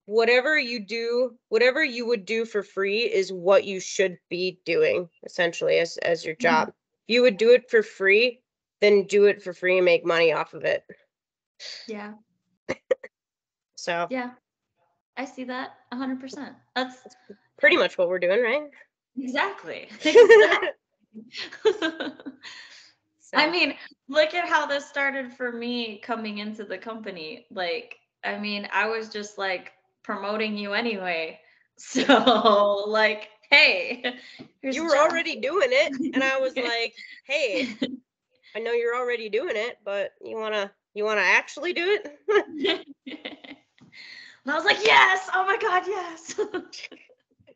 Whatever 0.06 0.58
you 0.58 0.80
do, 0.86 1.38
whatever 1.50 1.84
you 1.84 2.06
would 2.08 2.26
do 2.26 2.46
for 2.46 2.64
free 2.64 3.00
is 3.02 3.34
what 3.34 3.66
you 3.66 3.80
should 3.80 4.18
be 4.30 4.60
doing, 4.66 5.10
essentially, 5.26 5.80
as 5.80 5.98
as 5.98 6.24
your 6.24 6.36
Mhm. 6.36 6.40
job. 6.40 6.70
If 6.70 7.14
you 7.16 7.22
would 7.24 7.38
do 7.38 7.52
it 7.52 7.70
for 7.70 7.84
free, 7.84 8.42
then 8.80 9.04
do 9.08 9.26
it 9.26 9.42
for 9.42 9.54
free 9.54 9.78
and 9.78 9.86
make 9.86 10.06
money 10.06 10.32
off 10.32 10.54
of 10.54 10.64
it. 10.64 10.86
yeah. 11.88 12.14
So 13.76 14.08
Yeah. 14.10 14.32
I 15.18 15.26
see 15.26 15.44
that 15.46 15.78
100%. 15.92 16.56
That's 16.76 16.98
pretty 17.58 17.78
much 17.78 17.98
what 17.98 18.08
we're 18.10 18.20
doing, 18.20 18.42
right? 18.42 18.70
Exactly. 19.18 19.88
exactly. 20.04 20.72
I 23.34 23.50
mean, 23.50 23.76
look 24.08 24.34
at 24.34 24.48
how 24.48 24.66
this 24.66 24.86
started 24.86 25.34
for 25.34 25.52
me 25.52 26.00
coming 26.00 26.40
into 26.40 26.64
the 26.64 26.78
company. 26.78 27.46
Like, 27.52 27.96
I 28.24 28.38
mean, 28.38 28.68
I 28.72 28.88
was 28.88 29.10
just 29.10 29.38
like 29.38 29.74
promoting 30.04 30.58
you 30.58 30.74
anyway. 30.74 31.40
So, 31.80 32.86
like, 32.88 33.30
hey, 33.52 34.04
you 34.64 34.84
were 34.84 34.96
job. 34.96 35.12
already 35.12 35.40
doing 35.40 35.70
it 35.72 36.14
and 36.16 36.24
i 36.24 36.40
was 36.40 36.56
like 36.58 36.96
hey 37.26 37.70
i 38.56 38.60
know 38.60 38.72
you're 38.72 38.96
already 38.96 39.30
doing 39.30 39.56
it 39.56 39.78
but 39.86 40.14
you 40.20 40.36
want 40.36 40.56
to 40.56 40.72
you 40.96 41.04
want 41.04 41.20
to 41.20 41.24
actually 41.24 41.74
do 41.74 42.00
it 42.00 42.86
and 44.48 44.54
I 44.54 44.56
was 44.56 44.64
like, 44.64 44.80
yes, 44.82 45.30
oh 45.36 45.46
my 45.46 45.58
God, 45.58 45.84
yes. 45.86 46.40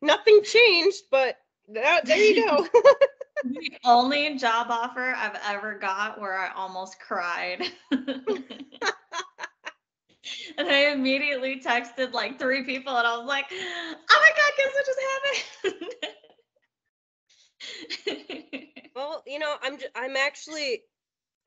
nothing 0.01 0.43
changed 0.43 1.03
but 1.09 1.37
that, 1.73 2.05
there 2.05 2.17
you 2.17 2.35
go 2.35 2.67
the 3.43 3.71
only 3.85 4.37
job 4.37 4.67
offer 4.69 5.13
I've 5.15 5.37
ever 5.47 5.77
got 5.79 6.19
where 6.19 6.37
I 6.37 6.51
almost 6.53 6.99
cried. 6.99 7.63
and 7.91 8.23
I 10.59 10.91
immediately 10.91 11.59
texted 11.59 12.13
like 12.13 12.37
three 12.39 12.63
people 12.63 12.95
and 12.95 13.07
I 13.07 13.17
was 13.17 13.27
like, 13.27 13.45
oh 13.51 13.95
my 14.09 14.31
God, 14.37 14.51
guess 14.57 14.73
what 14.73 14.85
just 14.85 14.99
happened? 15.11 15.95
well 18.95 19.23
you 19.27 19.39
know 19.39 19.55
i'm 19.61 19.77
j- 19.77 19.85
i'm 19.95 20.15
actually 20.15 20.81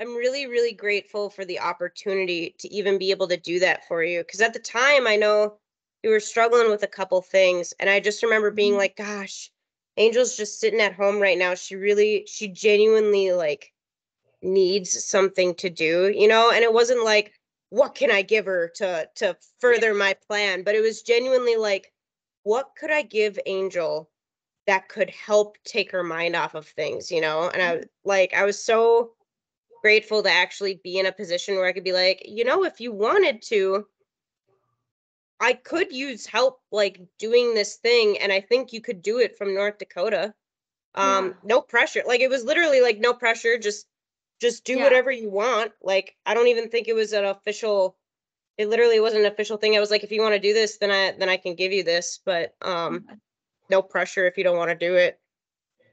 i'm 0.01 0.15
really 0.17 0.47
really 0.47 0.73
grateful 0.73 1.31
for 1.31 1.45
the 1.45 1.61
opportunity 1.61 2.55
to 2.59 2.73
even 2.73 2.99
be 2.99 3.11
able 3.11 3.29
to 3.29 3.37
do 3.37 3.59
that 3.61 3.87
for 3.89 4.03
you 4.03 4.21
because 4.21 4.41
at 4.41 4.53
the 4.53 4.59
time 4.59 5.07
i 5.07 5.17
know 5.17 5.55
you 6.03 6.11
were 6.11 6.21
struggling 6.21 6.71
with 6.71 6.83
a 6.83 6.87
couple 6.89 7.21
things 7.23 7.73
and 7.81 7.89
i 7.91 8.01
just 8.01 8.23
remember 8.23 8.51
being 8.51 8.75
Mhm. 8.75 8.79
like 8.79 8.97
gosh 8.97 9.51
angel's 9.97 10.37
just 10.37 10.61
sitting 10.61 10.81
at 10.81 10.95
home 10.95 11.21
right 11.21 11.39
now. 11.39 11.55
She 11.55 11.77
really 11.77 12.27
she 12.27 12.49
genuinely 12.49 13.33
like 13.33 13.73
needs 14.43 15.05
something 15.05 15.55
to 15.57 15.71
do 15.71 16.13
you 16.15 16.29
know? 16.29 16.51
And 16.53 16.63
it 16.63 16.73
wasn't 16.73 17.05
like 17.05 17.33
what 17.71 17.95
can 17.95 18.11
i 18.11 18.23
give 18.23 18.47
her 18.47 18.71
to 18.77 19.09
to 19.17 19.37
further 19.61 19.95
my 19.95 20.15
plan? 20.27 20.63
But 20.63 20.75
it 20.75 20.81
was 20.81 21.03
genuinely 21.03 21.57
like 21.57 21.93
what 22.43 22.71
could 22.79 22.91
i 22.91 23.03
give 23.03 23.39
angel 23.47 24.11
that 24.67 24.89
could 24.89 25.11
help 25.11 25.57
take 25.65 25.91
her 25.93 26.03
mind 26.03 26.37
off 26.37 26.55
of 26.55 26.67
things 26.67 27.11
you 27.11 27.21
know? 27.21 27.49
And 27.49 27.63
i 27.63 27.77
mm-hmm. 27.77 27.85
like 28.05 28.35
i 28.35 28.45
was 28.45 28.63
so 28.63 29.13
grateful 29.83 30.23
to 30.23 30.31
actually 30.31 30.81
be 30.83 30.99
in 30.99 31.07
a 31.07 31.13
position 31.13 31.57
where 31.57 31.67
i 31.67 31.73
could 31.73 31.85
be 31.85 31.93
like 31.93 32.23
you 32.25 32.45
know 32.45 32.65
if 32.65 32.81
you 32.81 32.91
wanted 32.91 33.43
to 33.43 33.87
i 35.41 35.53
could 35.53 35.93
use 35.93 36.27
help 36.27 36.61
like 36.73 37.01
doing 37.19 37.55
this 37.55 37.77
thing 37.77 38.19
and 38.19 38.33
i 38.33 38.41
think 38.41 38.73
you 38.73 38.81
could 38.81 39.03
do 39.03 39.19
it 39.19 39.37
from 39.37 39.55
north 39.55 39.79
dakota. 39.79 40.35
Um 40.95 41.27
Yeah. 41.27 41.33
no 41.45 41.61
pressure 41.61 42.03
like 42.07 42.21
it 42.21 42.31
was 42.31 42.45
literally 42.45 42.81
like 42.81 42.99
no 42.99 43.13
pressure 43.15 43.59
just 43.59 43.87
just 44.41 44.65
do 44.65 44.77
Yeah. 44.77 44.85
whatever 44.85 45.11
you 45.11 45.31
want 45.31 45.73
like 45.83 46.17
i 46.27 46.35
don't 46.35 46.49
even 46.49 46.69
think 46.69 46.89
it 46.89 46.95
was 46.95 47.13
an 47.13 47.25
official 47.25 47.97
it 48.59 48.69
literally 48.69 49.01
wasn't 49.01 49.25
an 49.25 49.33
official 49.33 49.57
thing 49.57 49.77
i 49.77 49.81
was 49.81 49.91
like 49.91 50.05
if 50.05 50.13
you 50.13 50.21
want 50.23 50.35
to 50.35 50.41
do 50.41 50.55
this 50.55 50.79
then 50.79 50.91
i 50.91 51.13
then 51.19 51.29
i 51.29 51.37
can 51.37 51.55
give 51.55 51.73
you 51.73 51.83
this 51.83 52.21
but 52.25 52.55
um 52.63 53.05
no 53.71 53.83
pressure 53.83 54.27
if 54.27 54.37
you 54.37 54.45
don't 54.45 54.57
want 54.57 54.71
to 54.71 54.75
do 54.77 54.95
it. 54.95 55.19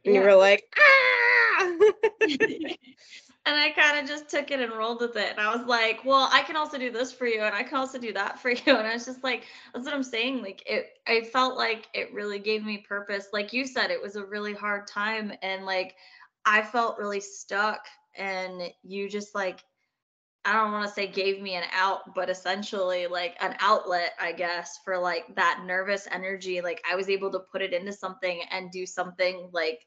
And 0.06 0.16
you 0.16 0.22
were 0.22 0.36
like 0.36 0.64
ah 0.78 1.78
and 3.46 3.56
I 3.56 3.72
kind 3.72 4.00
of 4.00 4.08
just 4.08 4.30
took 4.30 4.52
it 4.52 4.60
and 4.60 4.72
rolled 4.72 5.02
with 5.02 5.16
it. 5.16 5.32
And 5.32 5.40
I 5.40 5.56
was 5.56 5.66
like, 5.66 6.06
well, 6.06 6.30
I 6.32 6.44
can 6.44 6.56
also 6.56 6.78
do 6.78 6.92
this 6.92 7.12
for 7.12 7.26
you, 7.26 7.42
and 7.42 7.56
I 7.56 7.64
can 7.64 7.78
also 7.78 7.98
do 7.98 8.14
that 8.14 8.40
for 8.40 8.52
you. 8.52 8.62
And 8.66 8.88
I 8.88 8.94
was 8.94 9.06
just 9.06 9.24
like, 9.24 9.46
that's 9.74 9.86
what 9.86 9.96
I'm 9.96 10.04
saying. 10.04 10.42
Like 10.42 10.64
it, 10.68 10.90
I 11.08 11.22
felt 11.22 11.58
like 11.58 11.88
it 11.94 12.14
really 12.14 12.40
gave 12.40 12.64
me 12.64 12.86
purpose. 12.88 13.28
Like 13.34 13.52
you 13.52 13.66
said, 13.66 13.90
it 13.90 14.02
was 14.02 14.16
a 14.16 14.26
really 14.26 14.54
hard 14.54 14.88
time, 14.88 15.34
and 15.42 15.66
like 15.66 15.96
I 16.46 16.62
felt 16.62 17.00
really 17.00 17.22
stuck. 17.22 17.86
And 18.16 18.62
you 18.84 19.10
just 19.10 19.34
like, 19.34 19.64
I 20.44 20.54
don't 20.54 20.72
want 20.72 20.88
to 20.88 20.94
say 20.94 21.08
gave 21.08 21.42
me 21.42 21.56
an 21.56 21.64
out, 21.72 22.14
but 22.14 22.30
essentially 22.30 23.08
like 23.08 23.38
an 23.42 23.56
outlet, 23.60 24.14
I 24.20 24.34
guess, 24.34 24.80
for 24.84 24.98
like 24.98 25.36
that 25.36 25.64
nervous 25.66 26.08
energy. 26.12 26.62
Like 26.62 26.82
I 26.90 26.96
was 26.96 27.10
able 27.10 27.32
to 27.32 27.40
put 27.40 27.62
it 27.62 27.74
into 27.74 27.94
something 27.94 28.42
and 28.52 28.70
do 28.70 28.86
something 28.86 29.50
like 29.52 29.80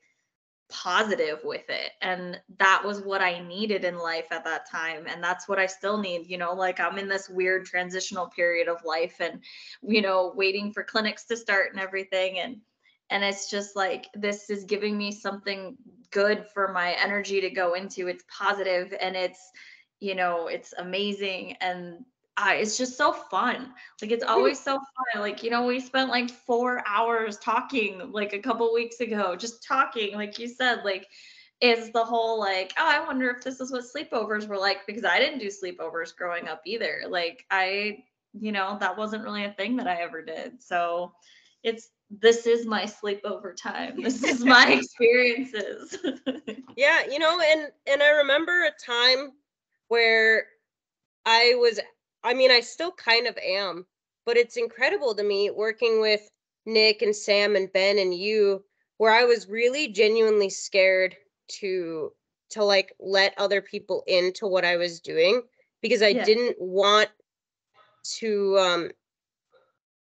positive 0.70 1.40
with 1.44 1.68
it 1.68 1.92
and 2.00 2.40
that 2.58 2.82
was 2.84 3.02
what 3.02 3.20
i 3.20 3.38
needed 3.38 3.84
in 3.84 3.98
life 3.98 4.26
at 4.30 4.44
that 4.44 4.68
time 4.70 5.04
and 5.06 5.22
that's 5.22 5.46
what 5.46 5.58
i 5.58 5.66
still 5.66 5.98
need 5.98 6.26
you 6.26 6.38
know 6.38 6.54
like 6.54 6.80
i'm 6.80 6.96
in 6.96 7.08
this 7.08 7.28
weird 7.28 7.66
transitional 7.66 8.28
period 8.28 8.66
of 8.66 8.82
life 8.84 9.16
and 9.20 9.40
you 9.82 10.00
know 10.00 10.32
waiting 10.34 10.72
for 10.72 10.82
clinics 10.82 11.26
to 11.26 11.36
start 11.36 11.72
and 11.72 11.80
everything 11.80 12.38
and 12.38 12.56
and 13.10 13.22
it's 13.22 13.50
just 13.50 13.76
like 13.76 14.06
this 14.14 14.48
is 14.48 14.64
giving 14.64 14.96
me 14.96 15.12
something 15.12 15.76
good 16.10 16.46
for 16.54 16.72
my 16.72 16.92
energy 16.92 17.40
to 17.42 17.50
go 17.50 17.74
into 17.74 18.08
it's 18.08 18.24
positive 18.28 18.94
and 19.00 19.16
it's 19.16 19.50
you 20.00 20.14
know 20.14 20.46
it's 20.46 20.72
amazing 20.78 21.56
and 21.60 22.04
uh, 22.36 22.52
it's 22.52 22.76
just 22.76 22.96
so 22.96 23.12
fun. 23.12 23.72
Like 24.02 24.10
it's 24.10 24.24
always 24.24 24.58
so 24.58 24.72
fun. 24.72 25.22
Like 25.22 25.42
you 25.42 25.50
know 25.50 25.66
we 25.66 25.78
spent 25.78 26.10
like 26.10 26.30
four 26.30 26.82
hours 26.86 27.38
talking 27.38 28.10
like 28.10 28.32
a 28.32 28.40
couple 28.40 28.72
weeks 28.74 29.00
ago 29.00 29.36
just 29.36 29.64
talking 29.64 30.14
like 30.16 30.38
you 30.38 30.48
said 30.48 30.84
like 30.84 31.06
is 31.60 31.92
the 31.92 32.04
whole 32.04 32.40
like 32.40 32.72
oh 32.76 32.88
i 32.88 33.04
wonder 33.06 33.30
if 33.30 33.42
this 33.44 33.60
is 33.60 33.70
what 33.70 33.84
sleepovers 33.84 34.48
were 34.48 34.58
like 34.58 34.78
because 34.86 35.04
i 35.04 35.18
didn't 35.20 35.38
do 35.38 35.46
sleepovers 35.46 36.14
growing 36.14 36.48
up 36.48 36.60
either. 36.66 37.02
Like 37.08 37.44
i 37.50 37.98
you 38.38 38.50
know 38.50 38.76
that 38.80 38.96
wasn't 38.98 39.22
really 39.22 39.44
a 39.44 39.52
thing 39.52 39.76
that 39.76 39.86
i 39.86 40.02
ever 40.02 40.22
did. 40.22 40.60
So 40.62 41.12
it's 41.62 41.90
this 42.10 42.46
is 42.46 42.66
my 42.66 42.82
sleepover 42.82 43.56
time. 43.56 44.02
This 44.02 44.22
is 44.22 44.44
my 44.44 44.72
experiences. 44.72 45.98
Yeah 46.76 47.06
you 47.08 47.20
know 47.20 47.40
and 47.40 47.68
and 47.86 48.02
i 48.02 48.10
remember 48.10 48.64
a 48.64 48.72
time 48.84 49.30
where 49.86 50.46
i 51.24 51.54
was 51.56 51.78
i 52.24 52.34
mean 52.34 52.50
i 52.50 52.60
still 52.60 52.92
kind 52.92 53.26
of 53.26 53.36
am 53.38 53.86
but 54.26 54.36
it's 54.36 54.56
incredible 54.56 55.14
to 55.14 55.22
me 55.22 55.50
working 55.50 56.00
with 56.00 56.30
nick 56.66 57.02
and 57.02 57.14
sam 57.14 57.56
and 57.56 57.72
ben 57.72 57.98
and 57.98 58.14
you 58.14 58.64
where 58.98 59.12
i 59.12 59.24
was 59.24 59.48
really 59.48 59.88
genuinely 59.88 60.50
scared 60.50 61.16
to 61.48 62.12
to 62.50 62.64
like 62.64 62.92
let 62.98 63.34
other 63.38 63.60
people 63.60 64.02
into 64.06 64.46
what 64.46 64.64
i 64.64 64.76
was 64.76 65.00
doing 65.00 65.42
because 65.82 66.02
i 66.02 66.12
Yeah. 66.12 66.24
didn't 66.24 66.56
want 66.58 67.10
to 68.02 68.58
um 68.58 68.90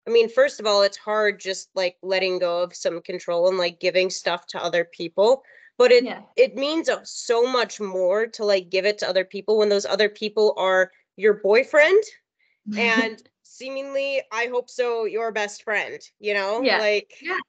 I 0.08 0.12
mean, 0.12 0.30
first 0.30 0.60
of 0.60 0.66
all, 0.66 0.82
it's 0.82 0.98
hard 0.98 1.40
just 1.40 1.70
like 1.76 1.98
letting 2.02 2.40
go 2.40 2.62
of 2.64 2.76
some 2.76 3.02
control 3.02 3.48
and 3.48 3.58
like 3.58 3.80
giving 3.80 4.10
stuff 4.10 4.46
to 4.48 4.64
other 4.64 4.84
people. 4.84 5.44
But 5.78 5.92
it 5.92 6.04
yeah 6.04 6.22
it 6.36 6.56
means 6.56 6.90
so 7.04 7.50
much 7.52 7.80
more 7.80 8.28
to 8.28 8.46
like 8.46 8.70
give 8.70 8.86
it 8.86 8.98
to 9.00 9.08
other 9.10 9.26
people 9.26 9.58
when 9.58 9.70
those 9.70 9.86
other 9.86 10.10
people 10.10 10.54
are 10.58 10.92
your 11.16 11.36
boyfriend 11.36 12.04
and 12.78 13.22
seemingly 13.44 14.22
I 14.32 14.48
hope 14.48 14.70
so 14.70 15.06
your 15.06 15.32
best 15.32 15.64
friend, 15.64 16.00
you 16.20 16.34
know? 16.34 16.62
Yeah. 16.64 16.80
Like 16.80 17.14
Yeah. 17.22 17.40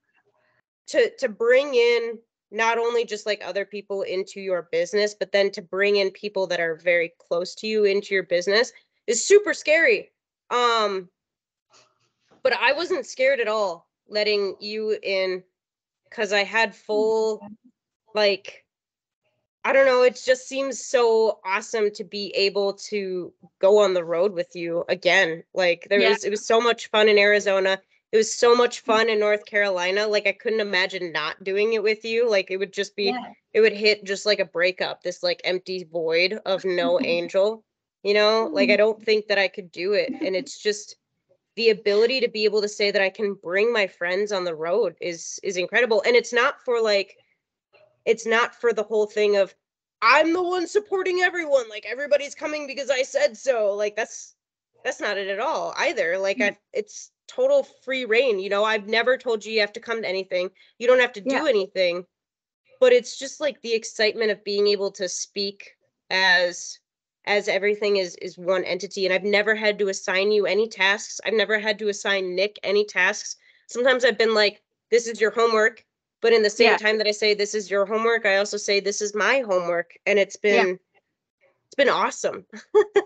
to 0.88 1.10
to 1.18 1.28
bring 1.28 1.74
in 1.74 2.18
not 2.50 2.78
only 2.78 3.04
just 3.04 3.26
like 3.26 3.42
other 3.44 3.64
people 3.64 4.02
into 4.02 4.40
your 4.40 4.68
business, 4.70 5.14
but 5.14 5.32
then 5.32 5.50
to 5.52 5.62
bring 5.62 5.96
in 5.96 6.10
people 6.10 6.46
that 6.46 6.60
are 6.60 6.76
very 6.76 7.12
close 7.18 7.54
to 7.56 7.66
you 7.66 7.84
into 7.84 8.14
your 8.14 8.22
business 8.24 8.72
is 9.06 9.24
super 9.24 9.54
scary. 9.54 10.12
Um 10.50 11.08
but 12.42 12.52
I 12.52 12.72
wasn't 12.72 13.06
scared 13.06 13.40
at 13.40 13.48
all 13.48 13.88
letting 14.08 14.56
you 14.60 14.98
in 15.02 15.42
cuz 16.10 16.32
I 16.32 16.44
had 16.44 16.76
full 16.76 17.40
like 18.14 18.63
I 19.64 19.72
don't 19.72 19.86
know, 19.86 20.02
it 20.02 20.20
just 20.22 20.46
seems 20.46 20.84
so 20.84 21.40
awesome 21.44 21.90
to 21.92 22.04
be 22.04 22.30
able 22.36 22.74
to 22.74 23.32
go 23.60 23.78
on 23.78 23.94
the 23.94 24.04
road 24.04 24.34
with 24.34 24.54
you 24.54 24.84
again. 24.88 25.42
Like 25.54 25.86
there 25.88 26.00
Yeah. 26.00 26.10
was 26.10 26.24
it 26.24 26.30
was 26.30 26.46
so 26.46 26.60
much 26.60 26.88
fun 26.88 27.08
in 27.08 27.18
Arizona. 27.18 27.80
It 28.12 28.16
was 28.18 28.32
so 28.32 28.54
much 28.54 28.80
fun 28.80 29.08
in 29.08 29.18
North 29.18 29.46
Carolina. 29.46 30.06
Like 30.06 30.26
I 30.26 30.32
couldn't 30.32 30.60
imagine 30.60 31.12
not 31.12 31.42
doing 31.42 31.72
it 31.72 31.82
with 31.82 32.04
you. 32.04 32.28
Like 32.28 32.50
it 32.50 32.58
would 32.58 32.72
just 32.74 32.94
be 32.94 33.04
Yeah. 33.06 33.32
it 33.54 33.60
would 33.62 33.72
hit 33.72 34.04
just 34.04 34.26
like 34.26 34.38
a 34.38 34.44
breakup, 34.44 35.02
this 35.02 35.22
like 35.22 35.40
empty 35.44 35.84
void 35.84 36.34
of 36.44 36.64
no 36.66 37.00
angel. 37.02 37.64
You 38.02 38.12
know, 38.12 38.50
like 38.52 38.68
I 38.68 38.72
mm-hmm. 38.72 38.78
don't 38.78 39.02
think 39.02 39.28
that 39.28 39.38
I 39.38 39.48
could 39.48 39.72
do 39.72 39.94
it. 39.94 40.12
And 40.20 40.36
it's 40.36 40.58
just 40.58 40.96
the 41.56 41.70
ability 41.70 42.20
to 42.20 42.28
be 42.28 42.44
able 42.44 42.60
to 42.62 42.68
say 42.68 42.90
that 42.90 43.00
I 43.00 43.10
can 43.10 43.34
bring 43.34 43.72
my 43.72 43.86
friends 43.86 44.30
on 44.32 44.44
the 44.44 44.54
road 44.54 44.96
is 45.00 45.40
is 45.42 45.56
incredible. 45.56 46.02
And 46.06 46.16
it's 46.16 46.34
not 46.34 46.62
for 46.64 46.82
like 46.82 47.16
it's 48.04 48.26
not 48.26 48.54
for 48.54 48.72
the 48.72 48.82
whole 48.82 49.06
thing 49.06 49.36
of 49.36 49.54
I'm 50.02 50.32
the 50.32 50.42
one 50.42 50.66
supporting 50.66 51.20
everyone. 51.20 51.68
Like 51.70 51.86
everybody's 51.86 52.34
coming 52.34 52.66
because 52.66 52.90
I 52.90 53.02
said 53.02 53.36
so. 53.36 53.74
Like 53.74 53.96
that's 53.96 54.34
that's 54.84 55.00
not 55.00 55.16
it 55.18 55.28
at 55.28 55.40
all 55.40 55.74
either. 55.78 56.18
Like 56.18 56.38
Mm. 56.38 56.52
I 56.52 56.58
it's 56.72 57.10
total 57.26 57.62
free 57.62 58.04
reign. 58.04 58.38
You 58.38 58.50
know, 58.50 58.64
I've 58.64 58.86
never 58.86 59.16
told 59.16 59.44
you 59.44 59.52
you 59.54 59.60
have 59.60 59.72
to 59.74 59.80
come 59.80 60.02
to 60.02 60.08
anything. 60.08 60.50
You 60.78 60.86
don't 60.86 61.00
have 61.00 61.12
to 61.14 61.20
do 61.20 61.36
Yeah. 61.36 61.46
anything. 61.48 62.06
But 62.80 62.92
it's 62.92 63.18
just 63.18 63.40
like 63.40 63.60
the 63.62 63.72
excitement 63.72 64.30
of 64.30 64.44
being 64.44 64.66
able 64.66 64.90
to 64.92 65.08
speak 65.08 65.76
as 66.10 66.78
as 67.26 67.48
everything 67.48 67.96
is 67.96 68.16
is 68.16 68.36
one 68.36 68.64
entity 68.64 69.06
and 69.06 69.14
I've 69.14 69.24
never 69.24 69.54
had 69.54 69.78
to 69.78 69.88
assign 69.88 70.30
you 70.32 70.44
any 70.46 70.68
tasks. 70.68 71.20
I've 71.24 71.32
never 71.34 71.58
had 71.58 71.78
to 71.78 71.88
assign 71.88 72.34
Nick 72.34 72.58
any 72.62 72.84
tasks. 72.84 73.36
Sometimes 73.68 74.04
I've 74.04 74.18
been 74.18 74.34
like 74.34 74.60
this 74.90 75.06
is 75.06 75.20
your 75.20 75.30
homework, 75.30 75.84
but 76.24 76.32
in 76.32 76.42
the 76.42 76.48
same 76.48 76.70
Yeah. 76.70 76.76
time 76.78 76.96
that 76.96 77.06
I 77.06 77.10
say 77.10 77.34
this 77.34 77.54
is 77.54 77.70
your 77.70 77.84
homework, 77.84 78.24
I 78.24 78.38
also 78.38 78.56
say 78.56 78.80
this 78.80 79.02
is 79.02 79.14
my 79.14 79.44
homework 79.46 79.90
and 80.06 80.18
it's 80.18 80.36
been 80.36 80.78
it's 81.66 81.74
been 81.76 81.90
awesome. 81.90 82.46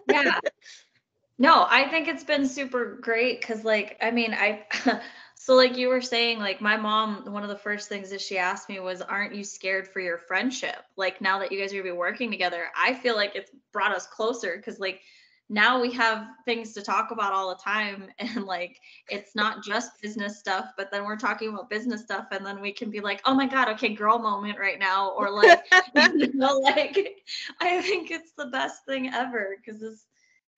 yeah 0.07 0.39
no 1.39 1.67
i 1.69 1.89
think 1.89 2.07
it's 2.07 2.23
been 2.23 2.47
super 2.47 2.97
great 3.01 3.41
because 3.41 3.65
like 3.65 3.97
i 4.01 4.13
mean 4.13 4.33
i 4.35 4.65
so 5.35 5.55
like 5.57 5.77
you 5.77 5.89
were 5.89 6.01
saying 6.01 6.39
like 6.39 6.61
my 6.61 6.77
mom 6.77 7.25
one 7.33 7.43
of 7.43 7.49
the 7.49 7.57
first 7.59 7.89
things 7.89 8.11
that 8.11 8.21
she 8.21 8.39
asked 8.39 8.69
me 8.69 8.79
was 8.79 9.03
aren't 9.03 9.35
you 9.35 9.43
scared 9.43 9.89
for 9.89 9.99
your 9.99 10.19
friendship 10.19 10.77
like 10.97 11.21
now 11.21 11.41
that 11.41 11.51
you 11.51 11.61
guys 11.61 11.73
are 11.73 11.77
gonna 11.83 11.93
be 11.93 11.99
working 11.99 12.31
together 12.31 12.67
i 12.77 12.95
feel 12.95 13.17
like 13.17 13.35
it's 13.35 13.51
brought 13.73 13.91
us 13.91 14.07
closer 14.07 14.57
because 14.57 14.79
like 14.79 15.01
now 15.51 15.81
we 15.81 15.91
have 15.91 16.27
things 16.45 16.73
to 16.75 16.83
talk 16.83 17.11
about 17.11 17.33
all 17.33 17.49
the 17.49 17.63
time 17.63 18.09
and 18.19 18.45
like 18.45 18.79
it's 19.09 19.35
not 19.35 19.65
just 19.65 20.01
business 20.03 20.39
stuff 20.39 20.67
but 20.77 20.91
then 20.91 21.05
we're 21.05 21.17
talking 21.17 21.49
about 21.49 21.71
business 21.71 22.03
stuff 22.03 22.27
and 22.33 22.45
then 22.45 22.61
we 22.61 22.73
can 22.73 22.91
be 22.91 23.01
like 23.01 23.21
oh 23.25 23.35
my 23.35 23.47
god 23.47 23.69
okay 23.69 23.95
girl 23.95 24.19
moment 24.19 24.59
right 24.59 24.79
now 24.79 25.11
or 25.11 25.31
like 25.35 25.61
you 26.15 26.33
know, 26.35 26.59
like 26.59 27.23
I 27.61 27.81
think 27.83 28.11
it's 28.11 28.33
the 28.37 28.47
best 28.47 28.85
thing 28.87 29.11
ever 29.13 29.57
because 29.57 29.83
it's, 29.83 30.07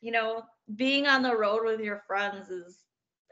you 0.00 0.12
know, 0.12 0.42
being 0.76 1.06
on 1.06 1.22
the 1.22 1.36
road 1.36 1.64
with 1.64 1.80
your 1.80 2.02
friends 2.06 2.50
is 2.50 2.78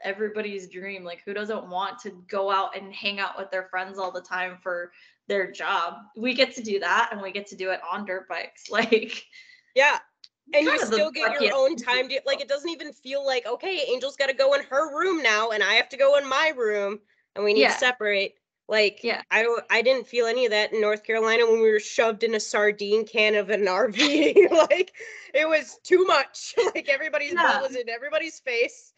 everybody's 0.03 0.69
dream. 0.69 1.03
Like, 1.03 1.21
who 1.25 1.33
doesn't 1.33 1.69
want 1.69 1.99
to 1.99 2.11
go 2.27 2.51
out 2.51 2.77
and 2.77 2.93
hang 2.93 3.19
out 3.19 3.37
with 3.37 3.51
their 3.51 3.67
friends 3.69 3.97
all 3.97 4.11
the 4.11 4.21
time 4.21 4.57
for 4.61 4.91
their 5.27 5.51
job? 5.51 5.95
We 6.15 6.33
get 6.33 6.55
to 6.55 6.63
do 6.63 6.79
that 6.79 7.09
and 7.11 7.21
we 7.21 7.31
get 7.31 7.47
to 7.47 7.55
do 7.55 7.71
it 7.71 7.81
on 7.89 8.05
dirt 8.05 8.27
bikes. 8.27 8.69
Like, 8.69 9.25
yeah. 9.75 9.99
And 10.53 10.63
you 10.65 10.71
kind 10.71 10.81
of 10.83 10.89
the 10.89 10.95
still 10.95 11.11
get 11.11 11.41
your 11.41 11.53
own 11.55 11.75
time 11.89 12.09
to 12.09 12.21
like 12.25 12.41
it 12.41 12.47
doesn't 12.47 12.69
even 12.69 12.91
feel 12.93 13.25
like 13.25 13.45
okay, 13.45 13.85
Angel's 13.93 14.15
got 14.15 14.27
to 14.27 14.33
go 14.33 14.53
in 14.53 14.63
her 14.63 14.97
room 14.97 15.21
now 15.21 15.49
and 15.51 15.63
I 15.63 15.73
have 15.73 15.89
to 15.89 15.97
go 15.97 16.17
in 16.17 16.27
my 16.27 16.53
room 16.55 16.99
and 17.35 17.43
we 17.45 17.53
need 17.53 17.61
Yeah. 17.61 17.73
to 17.73 17.79
separate. 17.79 18.35
Like 18.67 19.03
Yeah. 19.03 19.21
I 19.31 19.47
I 19.69 19.81
didn't 19.81 20.07
feel 20.07 20.25
any 20.25 20.45
of 20.45 20.51
that 20.51 20.73
in 20.73 20.81
North 20.81 21.03
Carolina 21.03 21.45
when 21.45 21.61
we 21.61 21.71
were 21.71 21.79
shoved 21.79 22.23
in 22.23 22.35
a 22.35 22.39
sardine 22.39 23.05
can 23.05 23.35
of 23.35 23.49
an 23.49 23.65
RV. 23.65 24.51
like 24.69 24.93
it 25.33 25.47
was 25.47 25.79
too 25.83 26.05
much. 26.05 26.55
like 26.75 26.89
everybody's 26.89 27.33
Yeah. 27.33 27.43
butt 27.43 27.61
was 27.61 27.75
in 27.75 27.89
everybody's 27.89 28.39
face. 28.39 28.93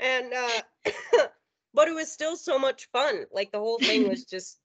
and 0.00 0.32
uh 0.32 0.60
but 1.74 1.88
it 1.88 1.94
was 1.94 2.10
still 2.10 2.36
so 2.36 2.58
much 2.58 2.88
fun. 2.92 3.24
Like 3.32 3.50
the 3.52 3.58
whole 3.58 3.78
thing 3.78 4.08
was 4.08 4.24
just 4.24 4.58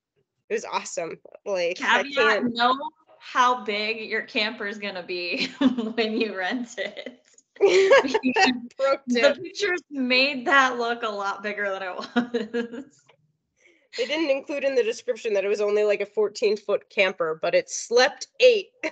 it 0.50 0.54
was 0.54 0.66
awesome. 0.66 1.20
Like 1.46 1.78
caveat 1.78 2.14
can't 2.16 2.54
know 2.54 2.78
how 3.24 3.64
big 3.64 4.10
your 4.10 4.24
camper 4.24 4.66
is 4.66 4.80
going 4.80 4.96
to 4.96 5.04
be 5.04 5.48
when 5.94 6.20
you 6.20 6.36
rent 6.36 6.70
it. 6.80 7.22
The 7.60 9.40
pictures 9.42 9.82
made 9.92 10.48
that 10.48 10.80
look 10.80 11.04
a 11.04 11.10
lot 11.10 11.44
bigger 11.44 11.70
than 11.70 11.84
it 11.84 11.96
was. 11.96 12.86
They 13.98 14.06
didn't 14.06 14.32
include 14.32 14.64
in 14.64 14.74
the 14.74 14.84
description 14.84 15.34
that 15.36 15.46
it 15.46 15.50
was 15.50 15.62
only 15.62 15.84
like 15.84 16.02
a 16.02 16.06
14 16.06 16.58
foot 16.58 16.90
camper, 16.90 17.38
but 17.40 17.54
it 17.54 17.70
slept 17.70 18.28
eight. 18.40 18.70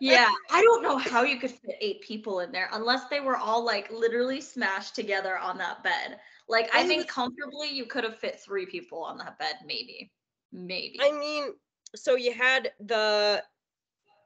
Yeah, 0.00 0.28
I 0.50 0.62
don't 0.62 0.82
know 0.82 0.96
how 0.96 1.22
you 1.22 1.38
could 1.38 1.52
fit 1.52 1.76
eight 1.80 2.00
people 2.00 2.40
in 2.40 2.50
there 2.50 2.68
unless 2.72 3.04
they 3.08 3.20
were 3.20 3.36
all 3.36 3.64
like 3.64 3.88
literally 3.92 4.40
smashed 4.40 4.96
together 4.96 5.38
on 5.38 5.58
that 5.58 5.84
bed. 5.84 6.18
Like 6.48 6.68
I 6.74 6.84
think 6.88 7.06
comfortably 7.06 7.68
you 7.68 7.86
could 7.86 8.02
have 8.02 8.18
fit 8.18 8.40
three 8.40 8.66
people 8.66 9.04
on 9.04 9.16
that 9.18 9.38
bed, 9.38 9.54
maybe. 9.64 10.10
Maybe. 10.50 10.98
I 11.00 11.12
mean, 11.12 11.52
so 11.94 12.16
you 12.16 12.32
had 12.32 12.72
the 12.80 13.44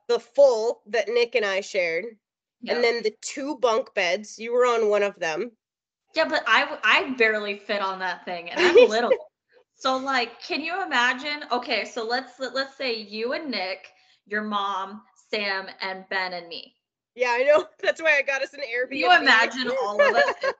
the 0.08 0.18
full 0.20 0.82
that 0.86 1.08
Nick 1.08 1.34
and 1.34 1.44
I 1.44 1.60
shared, 1.60 2.04
Yeah. 2.62 2.74
and 2.74 2.84
then 2.84 3.02
the 3.02 3.14
two 3.22 3.56
bunk 3.58 3.94
beds. 3.94 4.38
You 4.38 4.52
were 4.52 4.66
on 4.66 4.88
one 4.88 5.02
of 5.02 5.18
them. 5.18 5.52
yeah, 6.14 6.28
but 6.28 6.42
I 6.46 6.78
I 6.84 7.10
barely 7.16 7.56
fit 7.58 7.80
on 7.82 7.98
that 8.00 8.24
thing 8.24 8.50
and 8.50 8.60
I'm 8.60 8.80
little. 8.88 9.12
so 9.74 9.96
like, 9.96 10.40
can 10.42 10.60
you 10.60 10.82
imagine? 10.82 11.44
Okay, 11.52 11.84
so 11.84 12.04
let's 12.04 12.38
let- 12.40 12.54
let's 12.54 12.76
say 12.76 12.94
you 12.94 13.32
and 13.32 13.50
Nick, 13.50 13.88
your 14.26 14.42
mom, 14.42 15.02
Sam, 15.30 15.66
and 15.80 16.04
Ben 16.10 16.32
and 16.32 16.48
me. 16.48 16.74
Yeah, 17.14 17.30
I 17.30 17.42
know. 17.44 17.66
That's 17.82 18.02
why 18.02 18.16
I 18.18 18.22
got 18.22 18.42
us 18.42 18.54
an 18.54 18.60
Airbnb. 18.60 18.90
Can 18.90 18.98
you 18.98 19.12
imagine 19.12 19.70
all 19.70 20.04
of 20.04 20.14
us? 20.14 20.34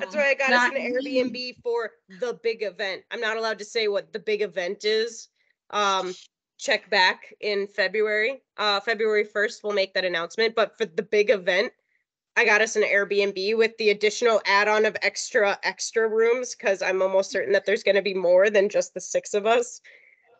That's 0.00 0.14
Mm-mm. 0.14 0.14
why 0.14 0.30
I 0.30 0.34
got 0.34 0.52
us 0.52 0.66
an 0.66 0.74
me. 0.74 0.80
Airbnb 0.80 1.56
for 1.62 1.90
the 2.08 2.38
big 2.42 2.62
event. 2.62 3.02
I'm 3.10 3.20
not 3.20 3.36
allowed 3.36 3.58
to 3.58 3.64
say 3.64 3.88
what 3.88 4.12
the 4.12 4.18
big 4.18 4.42
event 4.42 4.84
is. 4.84 5.28
Um, 5.70 6.16
check 6.58 6.88
back 6.90 7.34
in 7.40 7.66
February. 7.66 8.42
Uh, 8.56 8.80
February 8.80 9.24
1st, 9.24 9.64
we'll 9.64 9.72
make 9.72 9.94
that 9.94 10.04
announcement. 10.04 10.54
But 10.54 10.76
for 10.78 10.86
the 10.86 11.02
big 11.02 11.30
event, 11.30 11.72
I 12.36 12.44
got 12.44 12.62
us 12.62 12.76
an 12.76 12.82
Airbnb 12.82 13.58
with 13.58 13.76
the 13.76 13.90
additional 13.90 14.40
add-on 14.46 14.86
of 14.86 14.96
extra 15.02 15.58
extra 15.64 16.08
rooms 16.08 16.54
because 16.54 16.80
I'm 16.80 17.02
almost 17.02 17.30
certain 17.30 17.52
that 17.52 17.66
there's 17.66 17.82
going 17.82 17.96
to 17.96 18.02
be 18.02 18.14
more 18.14 18.48
than 18.48 18.68
just 18.68 18.94
the 18.94 19.00
six 19.00 19.34
of 19.34 19.44
us. 19.44 19.80